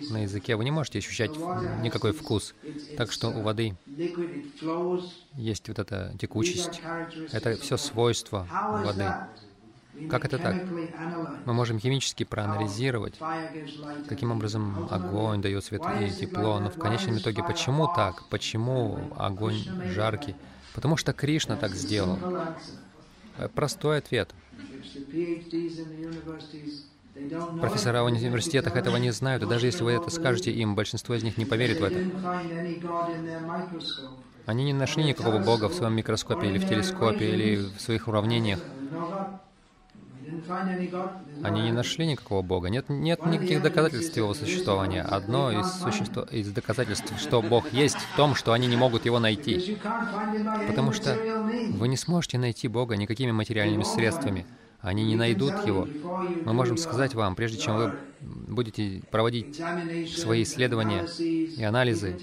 на 0.09 0.23
языке 0.23 0.57
вы 0.57 0.65
не 0.65 0.71
можете 0.71 0.99
ощущать 0.99 1.39
никакой 1.53 2.13
вкус. 2.13 2.55
Так 2.97 3.11
что 3.13 3.29
у 3.33 3.43
воды 3.43 3.77
есть 5.37 5.69
вот 5.69 5.79
эта 5.79 6.15
текучесть. 6.19 6.83
Это 7.31 7.57
все 7.59 7.77
свойства 7.77 8.49
воды. 8.71 9.17
Как 10.11 10.25
это 10.25 10.39
так? 10.39 10.57
Мы 11.45 11.53
можем 11.53 11.79
химически 11.79 12.25
проанализировать, 12.25 13.15
каким 14.09 14.33
образом 14.33 14.89
огонь 14.91 15.41
дает 15.41 15.65
свет 15.65 15.83
и 16.01 16.11
тепло, 16.11 16.59
но 16.59 16.71
в 16.71 16.79
конечном 16.79 17.19
итоге 17.19 17.43
почему 17.43 17.89
так? 17.95 18.25
Почему 18.29 18.99
огонь 19.17 19.63
жаркий? 19.93 20.35
Потому 20.75 20.97
что 20.97 21.13
Кришна 21.13 21.57
так 21.57 21.75
сделал. 21.75 22.19
Э, 23.37 23.49
простой 23.49 23.99
ответ. 23.99 24.35
Профессора 27.61 28.03
в 28.03 28.07
университетах 28.07 28.75
этого 28.75 28.97
не 28.97 29.13
знают, 29.13 29.45
и 29.45 29.47
даже 29.47 29.67
если 29.67 29.85
вы 29.85 29.93
это 29.93 30.11
скажете 30.11 30.51
им, 30.51 30.75
большинство 30.75 31.15
из 31.15 31.23
них 31.23 31.37
не 31.39 31.45
поверит 31.45 31.81
в 31.81 31.85
это. 31.85 31.99
Они 34.47 34.65
не 34.65 34.73
нашли 34.73 35.05
никакого 35.05 35.39
Бога 35.39 35.69
в 35.69 35.75
своем 35.75 35.95
микроскопе 35.95 36.49
или 36.49 36.59
в 36.59 36.69
телескопе 36.69 37.31
или 37.31 37.57
в 37.57 37.81
своих 37.81 38.09
уравнениях. 38.09 38.59
Они 41.43 41.63
не 41.63 41.73
нашли 41.73 42.07
никакого 42.07 42.43
Бога. 42.43 42.69
Нет, 42.69 42.89
нет 42.89 43.25
никаких 43.27 43.63
доказательств 43.63 44.17
его 44.17 44.35
существования. 44.35 45.03
Одно 45.03 45.51
из, 45.53 45.67
существо, 45.81 46.23
из 46.23 46.51
доказательств, 46.51 47.13
что 47.19 47.43
Бог 47.43 47.73
есть, 47.73 47.97
в 47.97 48.17
том, 48.17 48.35
что 48.35 48.53
они 48.53 48.67
не 48.67 48.77
могут 48.77 49.05
его 49.05 49.19
найти. 49.19 49.79
Потому 50.67 50.93
что 50.93 51.17
вы 51.71 51.89
не 51.89 51.97
сможете 51.97 52.39
найти 52.39 52.69
Бога 52.69 52.97
никакими 52.97 53.33
материальными 53.33 53.83
средствами. 53.83 54.47
Они 54.81 55.05
не 55.05 55.17
найдут 55.17 55.67
его. 55.67 55.89
Мы 56.45 56.53
можем 56.53 56.77
сказать 56.77 57.15
вам, 57.15 57.35
прежде 57.37 57.59
чем 57.59 57.77
вы 57.77 57.95
будете 58.21 59.03
проводить 59.11 59.61
свои 60.15 60.43
исследования 60.43 61.07
и 61.19 61.63
анализы, 61.63 62.19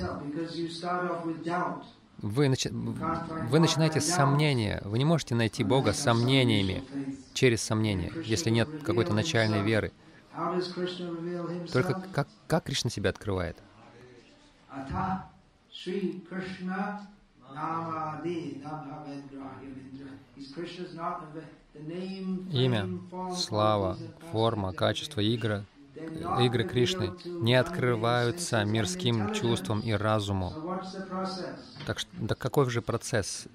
вы, 2.22 2.50
начи... 2.50 2.70
вы 2.72 3.60
начинаете 3.60 4.00
с 4.02 4.06
сомнения. 4.06 4.82
Вы 4.86 4.98
не 5.00 5.06
можете 5.06 5.36
найти 5.36 5.64
Бога 5.64 5.94
сомнениями, 5.94 6.84
через 7.34 7.62
сомнения, 7.62 8.12
если 8.24 8.50
нет 8.50 8.70
какой-то 8.84 9.14
начальной 9.14 9.62
веры. 9.62 9.92
Только 11.72 11.96
как, 12.12 12.28
как 12.48 12.64
Кришна 12.66 12.90
себя 12.90 13.10
открывает? 13.10 13.58
Имя, 22.50 22.90
слава, 23.36 23.98
форма, 24.32 24.74
качество 24.74 25.22
игры, 25.22 25.66
игры 26.14 26.64
Кришны 26.66 27.16
не 27.40 27.56
открываются 27.56 28.64
мирским 28.66 29.30
чувствам 29.30 29.82
и 29.82 29.92
разуму. 29.92 30.60
Так 31.84 32.00
что, 32.00 32.10
да 32.18 32.36
какой 32.36 32.70
же 32.70 32.82
процесс? 32.82 33.48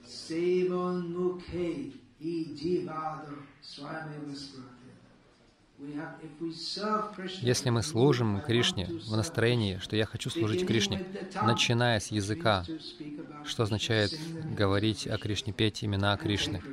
Если 7.41 7.71
мы 7.71 7.83
служим 7.83 8.41
Кришне 8.43 8.95
в 9.05 9.17
настроении, 9.17 9.79
что 9.79 9.97
я 9.97 10.07
хочу 10.07 10.31
служить 10.31 10.65
Кришне, 10.65 11.03
начиная 11.41 12.01
с 12.01 12.09
языка, 12.09 12.71
что 13.43 13.65
означает 13.65 14.21
говорить 14.43 15.07
о 15.07 15.19
Кришне, 15.19 15.53
петь 15.53 15.85
имена 15.85 16.17
Кришны 16.19 16.65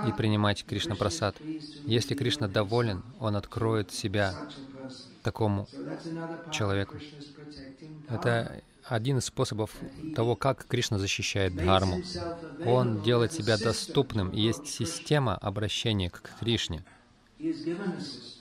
и 0.00 0.12
принимать 0.12 0.64
Кришна 0.64 0.96
Прасад. 0.96 1.42
Если 1.86 2.14
Кришна 2.14 2.48
доволен, 2.48 3.04
Он 3.18 3.36
откроет 3.36 3.90
себя 3.92 4.38
такому 5.22 5.68
человеку. 6.50 6.96
Это 8.08 8.62
один 8.84 9.18
из 9.18 9.26
способов 9.26 9.74
того, 10.14 10.36
как 10.36 10.66
Кришна 10.66 10.98
защищает 10.98 11.54
Дхарму. 11.54 12.02
Он 12.64 13.02
делает 13.02 13.32
себя 13.32 13.56
доступным, 13.56 14.32
есть 14.32 14.66
система 14.66 15.36
обращения 15.36 16.10
к 16.10 16.22
Кришне. 16.40 16.84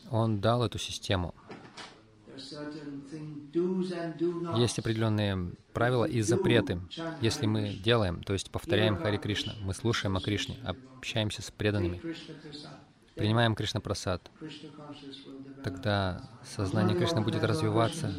Он 0.10 0.42
дал 0.42 0.64
эту 0.64 0.80
систему. 0.80 1.34
Есть 4.56 4.80
определенные 4.80 5.52
правила 5.74 6.06
и 6.06 6.22
запреты. 6.22 6.82
Если 7.22 7.46
мы 7.46 7.70
делаем, 7.74 8.24
то 8.24 8.34
есть 8.34 8.50
повторяем 8.50 8.98
Хари 8.98 9.18
Кришна, 9.18 9.54
мы 9.62 9.74
слушаем 9.74 10.16
о 10.18 10.22
Кришне, 10.22 10.58
общаемся 10.64 11.42
с 11.42 11.52
преданными, 11.52 12.02
принимаем 13.20 13.54
Кришна 13.54 13.82
Прасад, 13.82 14.32
тогда 15.64 16.30
сознание 16.56 16.98
Кришны 16.98 17.22
будет 17.22 17.44
развиваться 17.44 18.14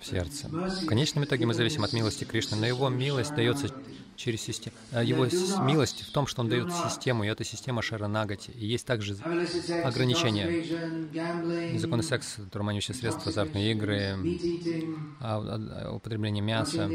в 0.00 0.06
сердце. 0.06 0.48
В 0.48 0.86
конечном 0.86 1.24
итоге 1.24 1.44
мы 1.46 1.54
зависим 1.54 1.84
от 1.84 1.92
милости 1.92 2.24
Кришны, 2.24 2.56
но 2.56 2.66
Его 2.66 2.88
милость 2.88 3.34
дается 3.34 3.68
через 4.16 4.40
систему. 4.40 4.74
А 4.92 5.02
его 5.04 5.26
милость 5.64 6.02
в 6.02 6.12
том, 6.12 6.26
что 6.26 6.40
Он 6.40 6.48
дает 6.48 6.72
систему, 6.72 7.24
и 7.24 7.28
эта 7.28 7.44
система 7.44 7.82
Шаранагати. 7.82 8.50
И 8.50 8.66
есть 8.66 8.86
также 8.86 9.14
ограничения. 9.84 11.78
Законы 11.78 12.02
секса, 12.02 12.42
дурманящие 12.52 12.94
средства, 12.94 13.30
азартные 13.30 13.72
игры, 13.72 14.16
а, 15.20 15.40
а, 15.40 15.92
употребление 15.92 16.42
мяса, 16.42 16.90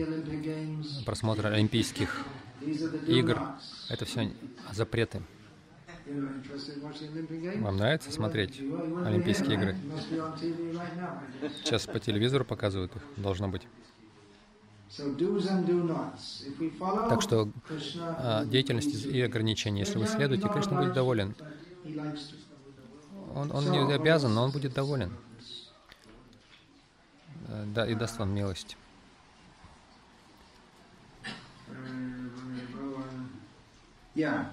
просмотр 1.06 1.48
олимпийских 1.48 2.26
игр. 3.08 3.40
Это 3.90 4.06
все 4.06 4.32
запреты. 4.72 5.22
Вам 6.06 7.78
нравится 7.78 8.12
смотреть 8.12 8.60
Олимпийские 8.60 9.56
игры? 9.56 9.76
Сейчас 11.64 11.88
по 11.88 12.00
телевизору 12.00 12.44
показывают 12.44 12.96
их, 12.96 13.02
должно 13.18 13.48
быть. 13.48 13.64
Так 17.10 17.22
что 17.22 17.50
а, 18.18 18.46
деятельность 18.46 19.06
и 19.06 19.22
ограничения, 19.22 19.82
если 19.82 19.98
вы 19.98 20.06
следуете, 20.06 20.50
Кришна 20.50 20.78
будет 20.78 20.94
доволен. 20.94 21.36
Он, 23.34 23.52
он 23.52 23.72
не 23.72 23.94
обязан, 23.94 24.34
но 24.34 24.44
он 24.44 24.52
будет 24.52 24.74
доволен. 24.74 25.12
Э, 27.48 27.66
да, 27.74 27.88
и 27.88 27.96
даст 27.96 28.20
вам 28.20 28.34
милость. 28.34 28.78
Yeah. 34.16 34.46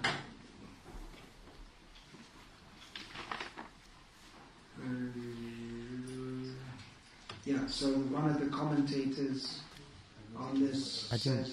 Один 11.11 11.45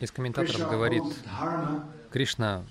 из 0.00 0.10
комментаторов 0.10 0.70
говорит, 0.70 1.02
Кришна 2.10 2.64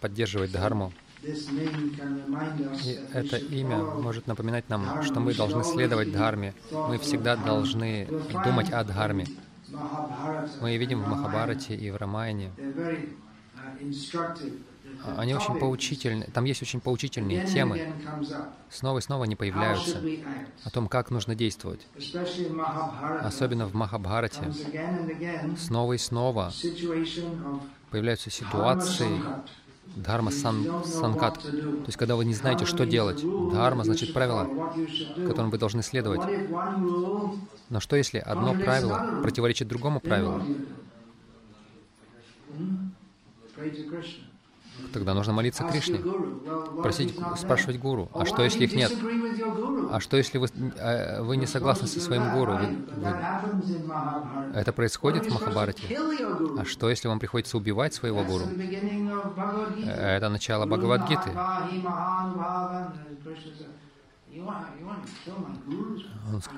поддерживает 0.00 0.52
Дхарму. 0.52 0.92
И 1.22 2.98
это 3.12 3.36
имя 3.36 3.78
может 3.78 4.26
напоминать 4.26 4.68
нам, 4.68 5.02
что 5.02 5.20
мы 5.20 5.34
должны 5.34 5.62
следовать 5.64 6.12
Дхарме. 6.12 6.54
Мы 6.70 6.98
всегда 6.98 7.36
должны 7.36 8.08
думать 8.44 8.70
о 8.70 8.82
Дхарме. 8.84 9.26
Мы 10.60 10.76
видим 10.76 11.02
в 11.02 11.08
Махабарате 11.08 11.76
и 11.76 11.90
в 11.90 11.96
Рамайне 11.96 12.50
они 15.04 15.34
очень 15.34 15.58
поучительны, 15.58 16.26
там 16.32 16.44
есть 16.44 16.62
очень 16.62 16.80
поучительные 16.80 17.40
темы. 17.40 17.80
Снова 18.70 18.98
и 18.98 19.02
снова 19.02 19.24
они 19.24 19.36
появляются 19.36 20.00
о 20.64 20.70
том, 20.70 20.88
как 20.88 21.10
нужно 21.10 21.34
действовать. 21.34 21.86
Особенно 23.22 23.66
в 23.66 23.74
Махабхарате. 23.74 24.52
Снова 25.58 25.94
и 25.94 25.98
снова 25.98 26.52
появляются 27.90 28.30
ситуации 28.30 29.20
Дхарма 29.96 30.30
сан, 30.30 30.84
санкат. 30.84 31.34
То 31.34 31.86
есть, 31.86 31.98
когда 31.98 32.16
вы 32.16 32.24
не 32.24 32.34
знаете, 32.34 32.64
что 32.64 32.86
делать. 32.86 33.22
Дхарма 33.22 33.84
значит 33.84 34.14
правило, 34.14 34.48
которым 35.26 35.50
вы 35.50 35.58
должны 35.58 35.82
следовать. 35.82 36.22
Но 37.68 37.80
что 37.80 37.96
если 37.96 38.18
одно 38.18 38.54
правило 38.54 39.20
противоречит 39.22 39.68
другому 39.68 40.00
правилу? 40.00 40.42
Тогда 44.92 45.14
нужно 45.14 45.32
молиться 45.32 45.64
Кришне, 45.64 46.00
просить, 46.82 47.14
спрашивать 47.36 47.78
гуру. 47.78 48.10
А 48.12 48.26
что, 48.26 48.42
если 48.42 48.64
их 48.64 48.74
нет? 48.74 48.92
А 49.90 50.00
что, 50.00 50.16
если 50.16 50.38
вы, 50.38 50.48
а, 50.78 51.22
вы 51.22 51.36
не 51.36 51.46
согласны 51.46 51.86
со 51.86 52.00
своим 52.00 52.30
гуру? 52.32 52.52
Вы, 52.52 52.66
вы... 52.96 53.16
Это 54.54 54.72
происходит 54.72 55.26
в 55.26 55.32
Махабарате? 55.32 55.98
А 56.58 56.64
что, 56.64 56.90
если 56.90 57.08
вам 57.08 57.18
приходится 57.20 57.56
убивать 57.56 57.94
своего 57.94 58.22
гуру? 58.24 58.46
Это 59.86 60.28
начало 60.28 60.66
Бхагавадгиты. 60.66 61.30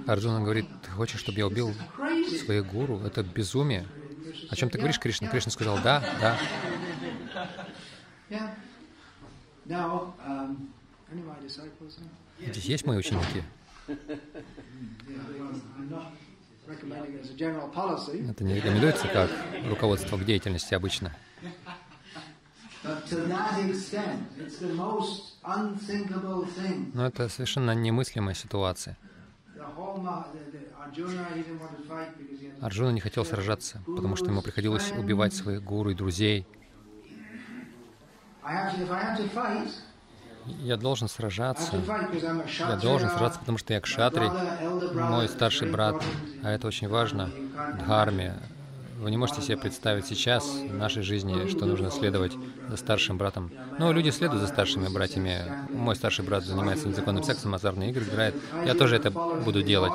Арджуна 0.07 0.41
говорит, 0.41 0.67
ты 0.83 0.91
хочешь, 0.91 1.21
чтобы 1.21 1.39
я 1.39 1.47
убил 1.47 1.75
своих 2.45 2.67
гуру? 2.67 3.01
Это 3.05 3.23
безумие. 3.23 3.87
О 4.51 4.57
чем 4.57 4.71
ты 4.71 4.79
говоришь, 4.79 4.99
Кришна? 4.99 5.29
Кришна 5.29 5.51
сказал, 5.51 5.79
да, 5.83 6.03
да. 6.21 6.39
Um, 9.67 10.69
Здесь 12.41 12.65
есть 12.65 12.87
мои 12.87 12.97
ученики? 12.99 13.43
Это 18.29 18.45
не 18.45 18.55
рекомендуется 18.55 19.09
как 19.09 19.31
руководство 19.69 20.17
к 20.17 20.25
деятельности 20.25 20.75
обычно. 20.75 21.15
Но 26.93 27.07
это 27.07 27.29
совершенно 27.29 27.75
немыслимая 27.75 28.35
ситуация. 28.35 28.97
Арджуна 32.61 32.91
не 32.93 33.01
хотел 33.01 33.25
сражаться, 33.25 33.83
потому 33.87 34.17
что 34.17 34.27
ему 34.27 34.43
приходилось 34.43 34.93
убивать 34.93 35.35
своих 35.35 35.63
гуру 35.63 35.91
и 35.91 35.95
друзей. 35.95 36.47
Я 40.61 40.77
должен 40.77 41.09
сражаться. 41.09 41.73
Я 42.59 42.77
должен 42.77 43.09
сражаться, 43.09 43.41
потому 43.41 43.59
что 43.59 43.73
я 43.73 43.81
кшатри, 43.81 44.29
мой 44.95 45.29
старший 45.29 45.71
брат, 45.71 46.03
а 46.43 46.51
это 46.51 46.67
очень 46.67 46.89
важно, 46.89 47.31
дхарме. 47.81 48.35
Вы 48.99 49.11
не 49.11 49.17
можете 49.17 49.43
себе 49.43 49.57
представить 49.57 50.07
сейчас 50.07 50.45
в 50.45 50.75
нашей 50.75 51.03
жизни, 51.03 51.49
что 51.49 51.67
нужно 51.67 51.91
следовать 51.91 52.33
за 52.69 52.77
старшим 52.77 53.19
братом. 53.19 53.51
Ну, 53.79 53.93
люди 53.93 54.11
следуют 54.11 54.41
за 54.41 54.47
старшими 54.47 54.89
братьями. 54.89 55.43
Мой 55.71 55.97
старший 55.97 56.25
брат 56.25 56.45
занимается 56.45 56.89
незаконным 56.89 57.25
сексом, 57.25 57.55
азартные 57.55 57.91
игры 57.91 58.05
играет. 58.05 58.35
Я 58.65 58.75
тоже 58.75 58.97
это 58.97 59.11
буду 59.11 59.63
делать. 59.63 59.93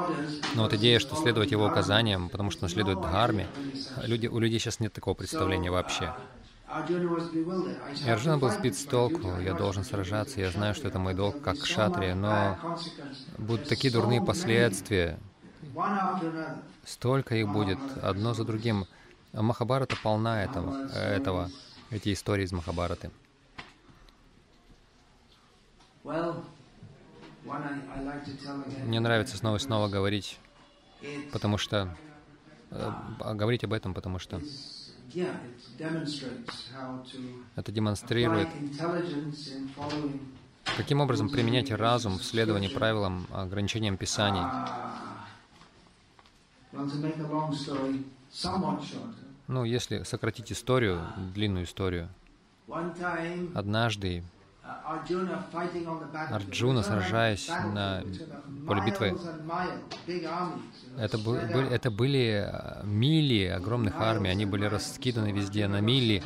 Но 0.56 0.64
вот 0.64 0.74
идея, 0.74 1.00
что 1.00 1.16
следовать 1.16 1.52
его 1.52 1.66
указаниям, 1.66 2.30
потому 2.30 2.52
что 2.52 2.66
он 2.66 2.70
следует 2.70 3.00
дхарме, 3.00 3.48
люди, 4.04 4.28
у 4.28 4.38
людей 4.38 4.60
сейчас 4.60 4.80
нет 4.80 4.94
такого 4.94 5.14
представления 5.14 5.72
вообще. 5.72 6.14
И 6.70 8.10
Арджуна 8.10 8.38
был 8.38 8.52
сбит 8.52 8.78
с 8.78 8.86
толку, 8.86 9.40
я 9.40 9.54
должен 9.54 9.84
сражаться, 9.84 10.40
я 10.40 10.52
знаю, 10.52 10.76
что 10.76 10.88
это 10.88 11.00
мой 11.00 11.16
долг 11.16 11.42
как 11.42 11.66
шатри, 11.66 12.14
но 12.14 12.60
будут 13.40 13.68
такие 13.68 13.92
дурные 13.92 14.22
последствия, 14.22 15.18
столько 16.86 17.36
их 17.36 17.50
будет, 17.50 17.80
одно 18.04 18.36
за 18.36 18.44
другим. 18.46 18.86
Махабарата 19.34 19.96
полна 20.02 20.44
этого, 20.44 20.88
этого, 20.90 21.50
эти 21.90 22.14
истории 22.14 22.46
из 22.46 22.52
Махабараты. 22.52 23.10
Мне 28.86 29.00
нравится 29.00 29.38
снова 29.38 29.56
и 29.56 29.60
снова 29.60 29.88
говорить, 29.88 30.40
потому 31.32 31.58
что 31.58 31.96
э, 32.72 32.92
говорить 33.34 33.64
об 33.64 33.74
этом, 33.74 33.94
потому 33.94 34.20
что 34.20 34.42
это 37.56 37.72
демонстрирует, 37.72 38.48
каким 40.78 41.02
образом 41.02 41.30
применять 41.30 41.72
разум 41.72 42.18
в 42.18 42.24
следовании 42.24 42.68
правилам, 42.68 43.28
ограничениям 43.32 43.98
Писаний. 43.98 44.42
Ну, 49.48 49.64
если 49.64 50.04
сократить 50.04 50.52
историю, 50.52 51.02
длинную 51.34 51.66
историю, 51.66 52.10
однажды 53.56 54.24
Арджуна, 56.32 56.84
сражаясь 56.84 57.48
на 57.48 58.04
поле 58.68 58.82
битвы, 58.86 59.18
это, 60.98 61.18
были, 61.18 61.70
это 61.70 61.92
были 61.92 62.52
мили 62.84 63.46
огромных 63.46 63.96
армий, 63.98 64.30
они 64.30 64.46
были 64.46 64.66
раскиданы 64.66 65.32
везде 65.32 65.68
на 65.68 65.82
мили. 65.82 66.24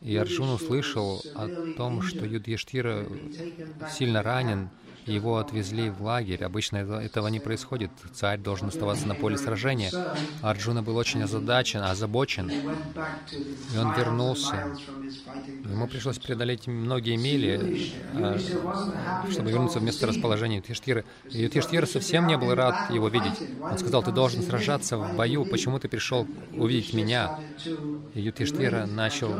И 0.00 0.16
Арджуна 0.16 0.54
услышал 0.54 1.22
о 1.34 1.48
том, 1.76 2.02
что 2.02 2.24
Юдхиштира 2.24 3.06
сильно 3.90 4.22
ранен, 4.22 4.68
его 5.06 5.38
отвезли 5.38 5.90
в 5.90 6.02
лагерь. 6.02 6.44
Обычно 6.44 6.78
этого 6.78 7.28
не 7.28 7.40
происходит. 7.40 7.90
Царь 8.12 8.38
должен 8.38 8.68
оставаться 8.68 9.06
на 9.06 9.14
поле 9.14 9.36
сражения. 9.36 9.90
Арджуна 10.42 10.82
был 10.82 10.96
очень 10.96 11.22
озадачен, 11.22 11.82
озабочен. 11.82 12.50
И 12.50 13.78
он 13.78 13.94
вернулся. 13.94 14.76
Ему 15.64 15.86
пришлось 15.86 16.18
преодолеть 16.18 16.66
многие 16.66 17.16
мили, 17.16 17.92
а, 18.14 18.38
чтобы 19.30 19.50
вернуться 19.50 19.80
в 19.80 19.82
место 19.82 20.06
расположения 20.06 20.56
Ютиштиры. 20.56 21.04
И 21.30 21.42
Ютиштира 21.42 21.86
совсем 21.86 22.26
не 22.26 22.36
был 22.36 22.54
рад 22.54 22.90
его 22.90 23.08
видеть. 23.08 23.38
Он 23.60 23.78
сказал, 23.78 24.02
ты 24.02 24.12
должен 24.12 24.42
сражаться 24.42 24.96
в 24.96 25.16
бою, 25.16 25.44
почему 25.44 25.78
ты 25.78 25.88
пришел 25.88 26.26
увидеть 26.52 26.92
меня? 26.92 27.38
И 28.14 28.20
Ютиштира 28.20 28.86
начал 28.86 29.34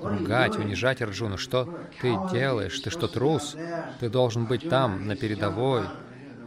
ругать, 0.00 0.56
унижать 0.56 1.02
Арджуну. 1.02 1.38
Что 1.38 1.78
ты 2.00 2.16
делаешь? 2.30 2.78
Ты 2.80 2.90
что, 2.90 3.08
трус? 3.08 3.56
Ты 4.00 4.08
должен 4.08 4.46
быть 4.46 4.68
там, 4.68 5.06
на 5.06 5.16
передовой. 5.16 5.84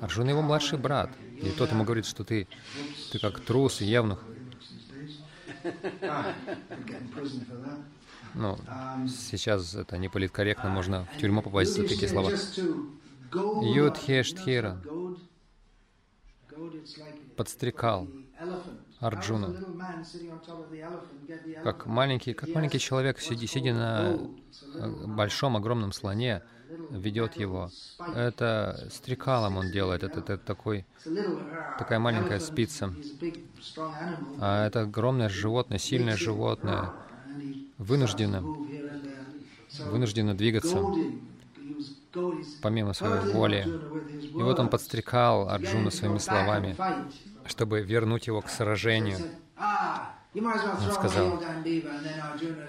Арджуна 0.01 0.29
его 0.29 0.41
младший 0.41 0.77
брат. 0.77 1.09
И 1.41 1.49
тот 1.49 1.71
ему 1.71 1.83
говорит, 1.83 2.05
что 2.05 2.23
ты, 2.23 2.47
ты 3.11 3.19
как 3.19 3.39
трус 3.39 3.81
и 3.81 3.85
евнух. 3.85 4.19
Ну, 8.33 8.57
сейчас 9.07 9.75
это 9.75 9.97
не 9.97 10.07
политкорректно, 10.07 10.69
можно 10.69 11.05
в 11.15 11.19
тюрьму 11.19 11.41
попасть 11.41 11.75
за 11.75 11.83
такие 11.87 12.07
слова. 12.07 12.31
Юдхештхира 13.63 14.81
подстрекал 17.35 18.07
Арджуну. 19.01 19.55
Как 21.63 21.87
маленький, 21.87 22.33
как 22.33 22.53
маленький 22.53 22.79
человек, 22.79 23.19
сидя, 23.19 23.47
сидя 23.47 23.73
на 23.73 24.17
э, 24.75 25.05
большом, 25.07 25.57
огромном 25.57 25.91
слоне, 25.91 26.43
ведет 26.91 27.35
его. 27.35 27.71
Это 28.15 28.87
стрекалом 28.91 29.57
он 29.57 29.71
делает, 29.71 30.03
это, 30.03 30.19
это 30.19 30.37
такой, 30.37 30.85
такая 31.79 31.97
маленькая 31.97 32.39
спица. 32.39 32.93
А 34.39 34.67
это 34.67 34.81
огромное 34.81 35.29
животное, 35.29 35.79
сильное 35.79 36.15
животное, 36.15 36.91
вынуждено, 37.79 38.43
вынуждено 39.79 40.37
двигаться 40.37 40.79
помимо 42.61 42.93
своей 42.93 43.33
воли. 43.33 43.67
И 44.21 44.41
вот 44.43 44.59
он 44.59 44.69
подстрекал 44.69 45.49
Арджуну 45.49 45.89
своими 45.89 46.19
словами 46.19 46.75
чтобы 47.45 47.81
вернуть 47.81 48.27
его 48.27 48.41
к 48.41 48.49
сражению. 48.49 49.17
Он 50.33 50.91
сказал, 50.93 51.43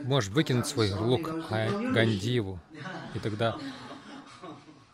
можешь 0.02 0.30
выкинуть 0.30 0.66
свой 0.66 0.92
лук 0.92 1.30
Гандиву. 1.50 2.58
И 3.14 3.18
тогда 3.18 3.56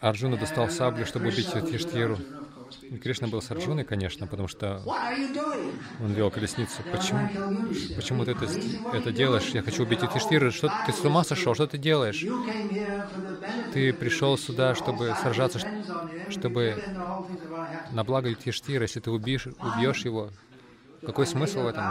Арджуна 0.00 0.36
достал 0.36 0.68
саблю, 0.68 1.06
чтобы 1.06 1.28
убить 1.28 1.54
Юдхиштхиру. 1.54 2.18
И 2.82 2.96
Кришна 2.96 3.28
был 3.28 3.42
с 3.42 3.50
конечно, 3.84 4.26
потому 4.26 4.48
что 4.48 4.82
он 6.00 6.12
вел 6.12 6.30
колесницу. 6.30 6.82
Почему, 6.90 7.28
почему 7.96 8.24
ты 8.24 8.32
это, 8.32 8.46
это 8.92 9.12
делаешь? 9.12 9.50
Я 9.54 9.62
хочу 9.62 9.82
убить 9.82 10.02
Юдхиштхира. 10.02 10.50
Что 10.50 10.70
ты 10.86 10.92
с 10.92 11.04
ума 11.04 11.24
сошел? 11.24 11.54
Что 11.54 11.66
ты 11.66 11.78
делаешь? 11.78 12.24
Ты 13.72 13.92
пришел 13.92 14.38
сюда, 14.38 14.74
чтобы 14.74 15.14
сражаться, 15.20 15.60
чтобы 16.28 16.82
на 17.92 18.04
благо 18.04 18.28
Юдхиштира. 18.28 18.82
Если 18.82 19.00
ты 19.00 19.10
убьешь, 19.10 19.46
убьешь 19.46 20.04
его, 20.04 20.30
какой 21.04 21.26
смысл 21.26 21.60
в 21.62 21.66
этом? 21.66 21.84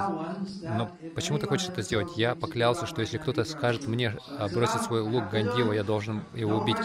Но 0.62 0.92
почему 1.16 1.40
ты 1.40 1.48
хочешь 1.48 1.70
это 1.70 1.82
сделать? 1.82 2.18
Я 2.18 2.36
поклялся, 2.36 2.86
что 2.86 3.02
если 3.02 3.18
кто-то 3.18 3.44
скажет 3.44 3.88
мне 3.88 4.18
бросить 4.54 4.82
свой 4.82 5.02
лук 5.02 5.30
Гандива, 5.32 5.74
я 5.74 5.84
должен 5.84 6.24
его 6.34 6.58
убить. 6.58 6.78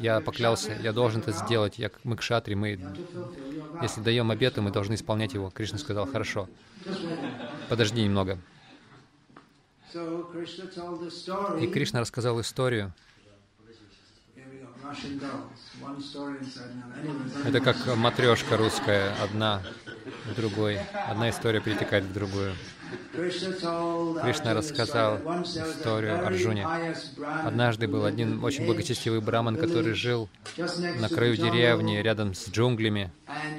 Я 0.00 0.20
поклялся, 0.20 0.72
я 0.82 0.92
должен 0.92 1.20
это 1.20 1.32
сделать. 1.32 1.78
Я, 1.78 1.90
мы 2.04 2.16
кшатри, 2.16 2.54
мы... 2.54 2.78
Если 3.82 4.00
даем 4.00 4.30
обеты, 4.30 4.60
мы 4.62 4.70
должны 4.70 4.94
исполнять 4.94 5.34
его. 5.34 5.50
Кришна 5.50 5.78
сказал, 5.78 6.06
хорошо. 6.06 6.48
Подожди 7.68 8.02
немного. 8.02 8.38
И 11.60 11.66
Кришна 11.66 12.00
рассказал 12.00 12.40
историю. 12.40 12.92
Это 17.44 17.60
как 17.60 17.76
матрешка 17.96 18.56
русская, 18.56 19.12
одна 19.22 19.62
в 20.26 20.34
другой. 20.34 20.78
Одна 21.08 21.30
история 21.30 21.60
перетекает 21.60 22.04
в 22.04 22.12
другую. 22.12 22.52
Кришна 23.12 24.54
рассказал 24.54 25.16
историю 25.42 26.24
Арджуне. 26.24 26.66
Однажды 27.44 27.88
был 27.88 28.04
один 28.04 28.42
очень 28.44 28.66
благочестивый 28.66 29.20
браман, 29.20 29.56
который 29.56 29.94
жил 29.94 30.28
на 30.56 31.08
краю 31.08 31.36
деревни, 31.36 31.96
рядом 31.96 32.34
с 32.34 32.48
джунглями. 32.48 33.10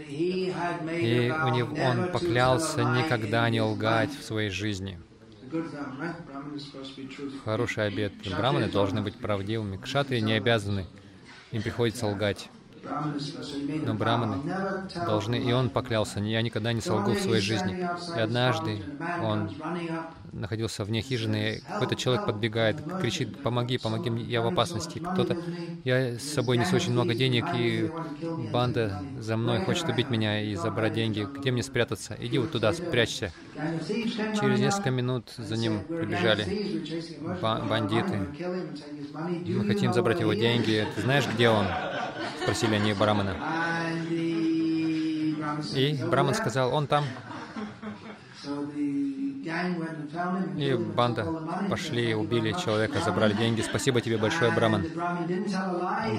И 0.08 1.34
у 1.44 1.50
него, 1.50 1.76
он 1.84 2.12
поклялся 2.12 2.84
никогда 2.84 3.50
не 3.50 3.62
лгать 3.62 4.18
в 4.18 4.24
своей 4.24 4.50
жизни. 4.50 5.00
Хороший 7.46 7.88
обед. 7.88 8.14
Браманы 8.30 8.70
должны 8.70 9.02
быть 9.02 9.18
правдивыми. 9.18 9.78
Кшатрии 9.78 10.20
не 10.20 10.34
обязаны. 10.34 10.88
Им 11.52 11.62
приходится 11.64 12.08
лгать. 12.08 12.50
Но 13.86 13.94
браманы 13.94 14.44
должны, 15.06 15.36
и 15.36 15.52
он 15.52 15.70
поклялся, 15.70 16.20
я 16.20 16.42
никогда 16.42 16.74
не 16.74 16.82
солгу 16.82 17.14
в 17.14 17.22
своей 17.22 17.42
жизни. 17.42 17.78
И 18.14 18.20
однажды 18.20 18.84
он 19.16 19.52
находился 20.32 20.84
вне 20.84 21.02
хижины, 21.02 21.62
какой-то 21.68 21.96
человек 21.96 22.26
подбегает, 22.26 22.82
кричит, 23.00 23.42
помоги, 23.42 23.78
помоги 23.78 24.10
я 24.24 24.42
в 24.42 24.48
опасности. 24.48 25.00
Кто-то, 25.00 25.38
я 25.84 26.18
с 26.18 26.24
собой 26.24 26.58
несу 26.58 26.76
очень 26.76 26.94
много 26.94 27.14
денег, 27.14 27.54
и 27.54 27.92
банда 28.52 29.02
за 29.20 29.38
мной 29.38 29.60
хочет 29.60 29.88
убить 29.90 30.10
меня 30.10 30.42
и 30.42 30.56
забрать 30.56 30.94
деньги. 30.94 31.28
Где 31.38 31.52
мне 31.52 31.64
спрятаться? 31.64 32.16
Иди 32.20 32.38
вот 32.38 32.52
туда, 32.52 32.74
спрячься. 32.74 33.34
Через 34.40 34.60
несколько 34.60 34.92
минут 34.92 35.34
за 35.38 35.58
ним 35.58 35.84
прибежали 35.84 36.46
бандиты. 37.42 38.28
Мы 39.46 39.66
хотим 39.66 39.94
забрать 39.94 40.20
его 40.20 40.34
деньги. 40.34 40.88
Ты 40.96 41.02
знаешь, 41.02 41.28
где 41.28 41.50
он? 41.50 41.68
Спросили 42.42 42.76
они 42.76 42.94
Брамана. 42.94 43.36
И 45.74 45.98
Браман 46.10 46.34
сказал, 46.34 46.74
он 46.74 46.88
там. 46.88 47.06
И 50.58 50.74
банда 50.74 51.26
пошли, 51.70 52.14
убили 52.16 52.52
человека, 52.54 53.00
забрали 53.00 53.34
деньги. 53.34 53.62
Спасибо 53.62 54.02
тебе 54.02 54.18
большое, 54.18 54.52
Браман. 54.52 54.86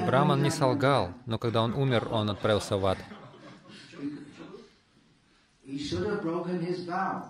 Браман 0.07 0.43
не 0.43 0.51
солгал, 0.51 1.11
но 1.27 1.39
когда 1.39 1.63
он 1.63 1.75
умер, 1.75 2.09
он 2.11 2.31
отправился 2.31 2.77
в 2.77 2.87
ад. 2.87 2.99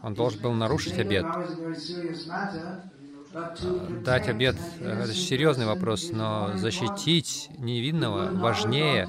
Он 0.02 0.14
должен 0.14 0.40
был 0.40 0.52
нарушить 0.52 0.98
обед. 0.98 1.26
Дать 4.04 4.28
обед— 4.28 4.56
это 4.80 5.12
серьезный 5.12 5.66
вопрос, 5.66 6.11
но 6.12 6.52
защитить 6.56 7.50
невинного 7.58 8.30
важнее. 8.32 9.06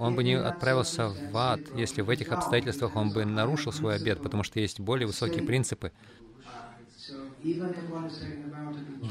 Он 0.00 0.16
бы 0.16 0.24
не 0.24 0.32
отправился 0.32 1.10
в 1.10 1.36
ад, 1.36 1.60
если 1.76 2.00
в 2.00 2.08
этих 2.08 2.32
обстоятельствах 2.32 2.96
он 2.96 3.10
бы 3.10 3.26
нарушил 3.26 3.70
свой 3.70 3.96
обед, 3.96 4.22
потому 4.22 4.42
что 4.42 4.58
есть 4.58 4.80
более 4.80 5.06
высокие 5.06 5.42
принципы. 5.42 5.92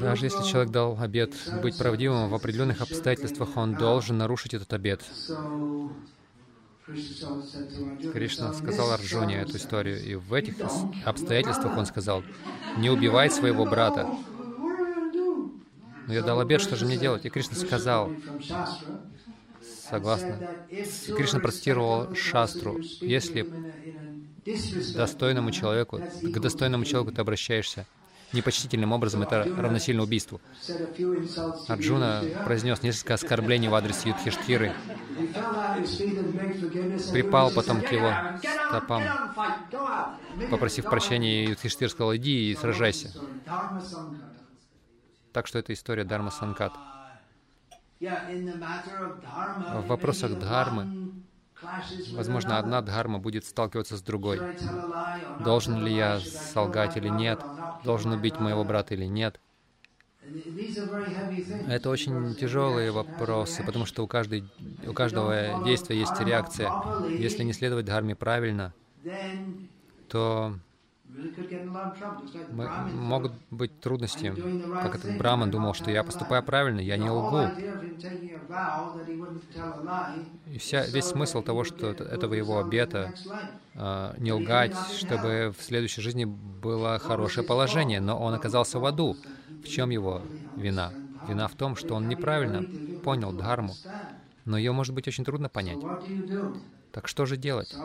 Даже 0.00 0.26
если 0.26 0.42
человек 0.42 0.72
дал 0.72 0.98
обед 1.00 1.32
быть 1.62 1.78
правдивым 1.78 2.28
в 2.28 2.34
определенных 2.34 2.80
обстоятельствах, 2.80 3.56
он 3.56 3.74
должен 3.74 4.18
нарушить 4.18 4.52
этот 4.52 4.72
обед. 4.72 5.04
Кришна 8.12 8.52
сказал 8.52 8.90
Арджуне 8.90 9.36
эту 9.36 9.58
историю, 9.58 10.04
и 10.04 10.16
в 10.16 10.34
этих 10.34 10.56
обстоятельствах 11.04 11.76
он 11.76 11.86
сказал, 11.86 12.24
не 12.78 12.90
убивай 12.90 13.30
своего 13.30 13.64
брата. 13.64 14.08
Но 16.08 16.14
я 16.14 16.22
дал 16.22 16.40
обед, 16.40 16.60
что 16.60 16.74
же 16.74 16.84
мне 16.84 16.96
делать? 16.96 17.24
И 17.26 17.30
Кришна 17.30 17.54
сказал, 17.54 18.10
согласно, 19.88 20.38
Кришна 21.16 21.40
процитировал 21.40 22.14
Шастру, 22.14 22.78
если 23.00 23.46
достойному 24.94 25.50
человеку, 25.50 26.00
к 26.22 26.38
достойному 26.38 26.84
человеку 26.84 27.12
ты 27.12 27.20
обращаешься, 27.20 27.86
непочтительным 28.32 28.92
образом, 28.92 29.22
это 29.22 29.48
равносильно 29.56 30.02
убийству. 30.02 30.40
Арджуна 31.68 32.24
произнес 32.44 32.82
несколько 32.82 33.14
оскорблений 33.14 33.68
в 33.68 33.74
адрес 33.74 34.04
Юдхиштхиры, 34.04 34.74
припал 37.12 37.50
потом 37.50 37.82
к 37.82 37.92
его 37.92 38.12
стопам, 38.68 39.02
попросив 40.50 40.84
прощения, 40.84 41.44
Юдхиштхир 41.44 41.90
сказал, 41.90 42.14
иди 42.16 42.50
и 42.50 42.56
сражайся. 42.56 43.12
Так 45.32 45.46
что 45.46 45.58
это 45.58 45.72
история 45.72 46.04
Дharma 46.04 46.30
Санкат. 46.30 46.72
В 49.68 49.86
вопросах 49.86 50.34
дхармы 50.36 50.90
Возможно, 52.14 52.58
одна 52.60 52.82
дхарма 52.82 53.18
будет 53.18 53.44
сталкиваться 53.44 53.96
с 53.96 54.02
другой. 54.02 54.46
Должен 55.38 55.76
ли 55.76 55.94
я 55.94 56.22
солгать 56.22 56.96
или 56.96 57.08
нет? 57.08 57.46
Должен 57.82 58.12
убить 58.12 58.38
моего 58.38 58.64
брата 58.64 58.94
или 58.94 59.06
нет? 59.06 59.40
Это 61.64 61.88
очень 61.90 62.34
тяжелые 62.36 62.90
вопросы, 62.92 63.64
потому 63.64 63.84
что 63.86 64.02
у, 64.04 64.08
каждой, 64.08 64.50
у 64.86 64.92
каждого 64.94 65.54
действия 65.58 65.98
есть 65.98 66.18
реакция. 66.20 66.76
Если 67.16 67.44
не 67.44 67.52
следовать 67.52 67.86
дхарме 67.86 68.14
правильно, 68.16 68.74
то 70.08 70.58
могут 72.48 73.34
быть 73.50 73.80
трудности. 73.80 74.36
Как 74.78 74.94
этот 74.94 75.12
Браман 75.12 75.50
думал, 75.50 75.74
что 75.74 75.90
я 75.90 76.04
поступаю 76.04 76.42
правильно, 76.42 76.80
я 76.80 76.96
не 76.96 77.10
лгу. 77.10 77.54
И 80.44 80.58
вся, 80.58 80.86
весь 80.86 81.06
смысл 81.08 81.42
того, 81.42 81.64
что 81.64 81.90
этого 81.90 82.34
его 82.34 82.58
обета, 82.58 83.14
э, 83.74 84.14
не 84.18 84.32
лгать, 84.32 84.76
чтобы 84.76 85.54
в 85.56 85.62
следующей 85.62 86.02
жизни 86.02 86.24
было 86.24 86.98
хорошее 86.98 87.44
положение, 87.44 88.00
но 88.00 88.18
он 88.20 88.34
оказался 88.34 88.78
в 88.78 88.84
аду. 88.86 89.20
В 89.60 89.68
чем 89.68 89.90
его 89.90 90.28
вина? 90.54 90.96
Вина 91.22 91.48
в 91.48 91.54
том, 91.56 91.76
что 91.76 91.94
он 91.94 92.08
неправильно 92.08 92.66
понял 93.02 93.32
дхарму, 93.32 93.80
но 94.44 94.58
ее 94.58 94.72
может 94.72 94.94
быть 94.94 95.08
очень 95.08 95.24
трудно 95.24 95.48
понять. 95.48 95.86
Так 96.92 97.08
что 97.08 97.26
же 97.26 97.36
делать? 97.36 97.80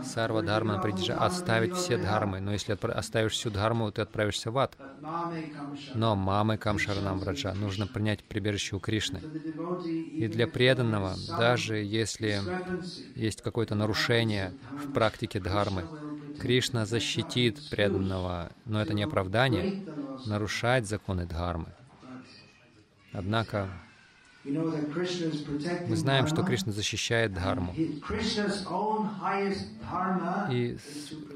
Сарва 0.00 0.42
Дхарма 0.42 0.78
придержа 0.78 1.16
оставить 1.16 1.74
все 1.74 1.98
дхармы. 1.98 2.38
Но 2.40 2.52
если 2.52 2.74
оставишь 2.74 3.32
всю 3.32 3.50
дхарму, 3.50 3.90
ты 3.90 4.02
отправишься 4.02 4.50
в 4.52 4.58
ад. 4.58 4.78
Но 5.94 6.14
мамы 6.14 6.58
Камшаранам 6.58 7.20
Враджа 7.20 7.54
нужно 7.54 7.86
принять 7.86 8.24
прибежище 8.24 8.76
у 8.76 8.80
Кришны. 8.80 9.28
И 10.16 10.28
для 10.28 10.46
преданного, 10.48 11.16
даже 11.18 11.76
если 11.78 12.52
есть 13.14 13.42
какое-то 13.42 13.74
нарушение 13.74 14.56
в 14.74 14.88
практике 14.90 15.40
дхармы, 15.40 15.90
Кришна 16.38 16.86
защитит 16.86 17.62
преданного, 17.68 18.52
но 18.64 18.80
это 18.82 18.94
не 18.94 19.02
оправдание 19.02 19.72
нарушать 20.24 20.86
законы 20.86 21.26
дхармы. 21.26 21.76
Однако 23.12 23.83
мы 24.44 25.96
знаем, 25.96 26.26
что 26.26 26.42
Кришна 26.42 26.72
защищает 26.72 27.32
Дхарму. 27.32 27.72
И 30.50 30.78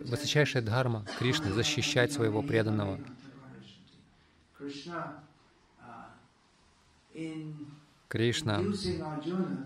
высочайшая 0.05 0.63
Дхарма 0.63 1.07
Кришны 1.19 1.53
защищать 1.53 2.13
своего 2.13 2.43
преданного. 2.43 3.01
Кришна, 8.09 8.63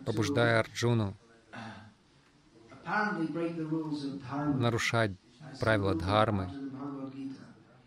побуждая 0.05 0.61
Арджуну 0.61 1.17
нарушать 4.55 5.13
правила 5.61 5.95
Дхармы, 5.95 6.51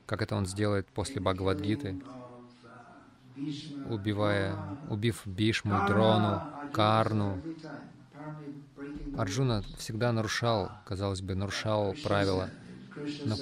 как 0.05 0.21
это 0.21 0.35
он 0.35 0.45
сделает 0.45 0.87
после 0.87 1.21
Бхагавадгиты, 1.21 2.01
убивая, 3.89 4.57
убив 4.89 5.21
Бишму, 5.25 5.85
Дрону, 5.87 6.41
Карну. 6.73 7.41
Арджуна 9.17 9.63
всегда 9.77 10.11
нарушал, 10.11 10.71
казалось 10.85 11.21
бы, 11.21 11.35
нарушал 11.35 11.95
правила. 12.03 12.49
Но 13.25 13.35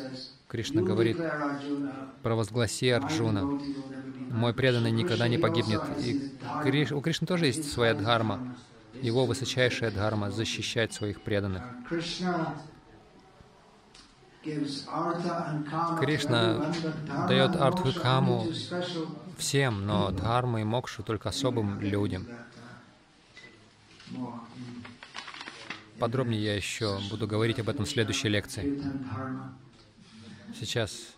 Кришна 0.48 0.82
говорит, 0.82 1.18
провозгласи 2.22 2.90
Арджуна, 2.90 3.60
мой 4.30 4.54
преданный 4.54 4.92
никогда 4.92 5.28
не 5.28 5.38
погибнет. 5.38 5.82
И 6.00 6.32
Криш, 6.64 6.92
у 6.92 7.02
Кришны 7.02 7.28
тоже 7.28 7.48
есть 7.48 7.72
своя 7.72 7.94
дхарма, 7.94 8.56
его 9.02 9.26
высочайшая 9.26 9.92
дхарма— 9.92 10.32
защищать 10.32 10.94
своих 10.94 11.22
преданных. 11.22 11.64
Кришна 16.00 16.74
дает 17.28 17.56
артху 17.56 17.90
и 17.90 17.94
каму 17.94 18.48
всем, 19.38 19.86
но 19.86 20.12
дхарму 20.12 20.58
и 20.58 20.64
мокшу 20.64 21.02
только 21.04 21.30
особым 21.30 21.80
людям. 21.80 22.28
Подробнее 25.98 26.44
я 26.44 26.56
еще 26.56 27.00
буду 27.10 27.26
говорить 27.28 27.60
об 27.60 27.70
этом 27.70 27.86
в 27.86 27.90
следующей 27.90 28.28
лекции. 28.28 28.82
Сейчас 30.60 31.14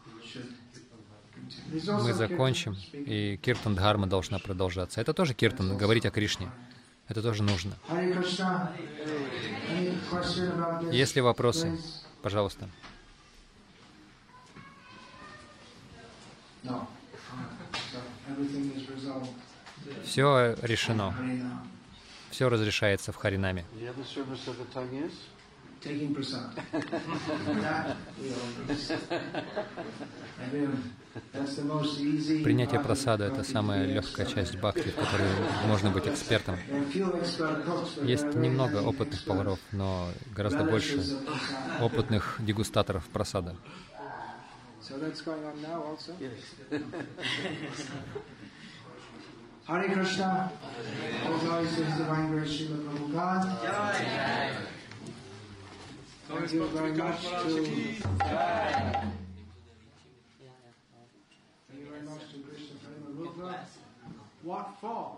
мы 1.87 2.13
закончим, 2.13 2.77
и 2.93 3.39
Киртан 3.41 3.75
Дхарма 3.75 4.05
должна 4.07 4.37
продолжаться. 4.39 5.01
Это 5.01 5.13
тоже 5.13 5.33
Киртан, 5.33 5.77
говорить 5.77 6.05
о 6.05 6.11
Кришне. 6.11 6.49
Это 7.07 7.21
тоже 7.21 7.43
нужно. 7.43 7.73
Есть 10.91 11.15
ли 11.15 11.21
вопросы? 11.21 11.77
Пожалуйста. 12.21 12.69
Все 20.03 20.55
решено. 20.61 21.13
Все 22.31 22.49
разрешается 22.49 23.11
в 23.11 23.15
Харинаме. 23.15 23.65
Принятие 32.43 32.79
просада— 32.79 33.25
это 33.25 33.43
самая 33.43 33.85
легкая 33.85 34.25
часть 34.25 34.55
бхакти, 34.55 34.89
в 34.89 34.95
которой 34.95 35.29
можно 35.67 35.91
быть 35.91 36.07
экспертом. 36.07 36.57
Есть 38.03 38.33
немного 38.33 38.81
опытных 38.81 39.23
поваров, 39.25 39.59
но 39.71 40.09
гораздо 40.35 40.63
больше 40.63 40.99
опытных 41.79 42.37
дегустаторов 42.39 43.05
просада. 43.05 43.55
So 44.87 44.99
that's 44.99 45.21
going 45.21 45.43
on 45.43 45.59
now 45.63 45.81
also? 45.81 46.13
Yes. 46.21 46.53
Hare 49.67 49.89
Krishna. 49.89 50.51
All 51.25 51.63
His 51.63 51.75
Divine 51.97 52.29
Grace, 52.29 52.51
Srila 52.51 52.77
Prabhupada. 52.85 53.47
Thank 56.27 56.53
you 56.53 56.67
very 56.67 56.93
much 56.93 57.21
to... 57.23 57.29
Thank 57.31 58.03
you 61.73 61.85
very 61.89 62.03
much 62.03 62.23
to 62.31 62.37
Krishna 62.47 62.75
Prema 62.85 63.09
Rupa. 63.17 63.65
What 64.43 64.67
for? 64.79 65.17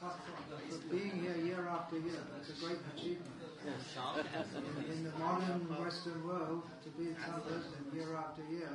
But 0.00 0.90
being 0.90 1.12
here 1.22 1.36
year 1.36 1.68
after 1.70 1.96
year, 1.98 2.22
that's 2.34 2.50
a 2.50 2.54
great 2.64 2.78
achievement. 2.96 3.30
In, 3.66 4.92
in 4.92 5.04
the 5.04 5.12
modern 5.18 5.60
Western 5.82 6.26
world, 6.26 6.62
to 6.82 6.88
be 6.90 7.10
at 7.10 7.16
some 7.24 7.40
president 7.40 7.94
year 7.94 8.16
after 8.16 8.42
year, 8.50 8.70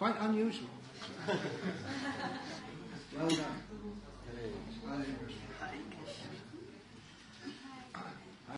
quite 0.00 0.16
unusual. 0.22 0.66
well 1.28 1.38
done. 3.28 3.38
Hare 4.88 5.04
Krishna. 5.22 5.39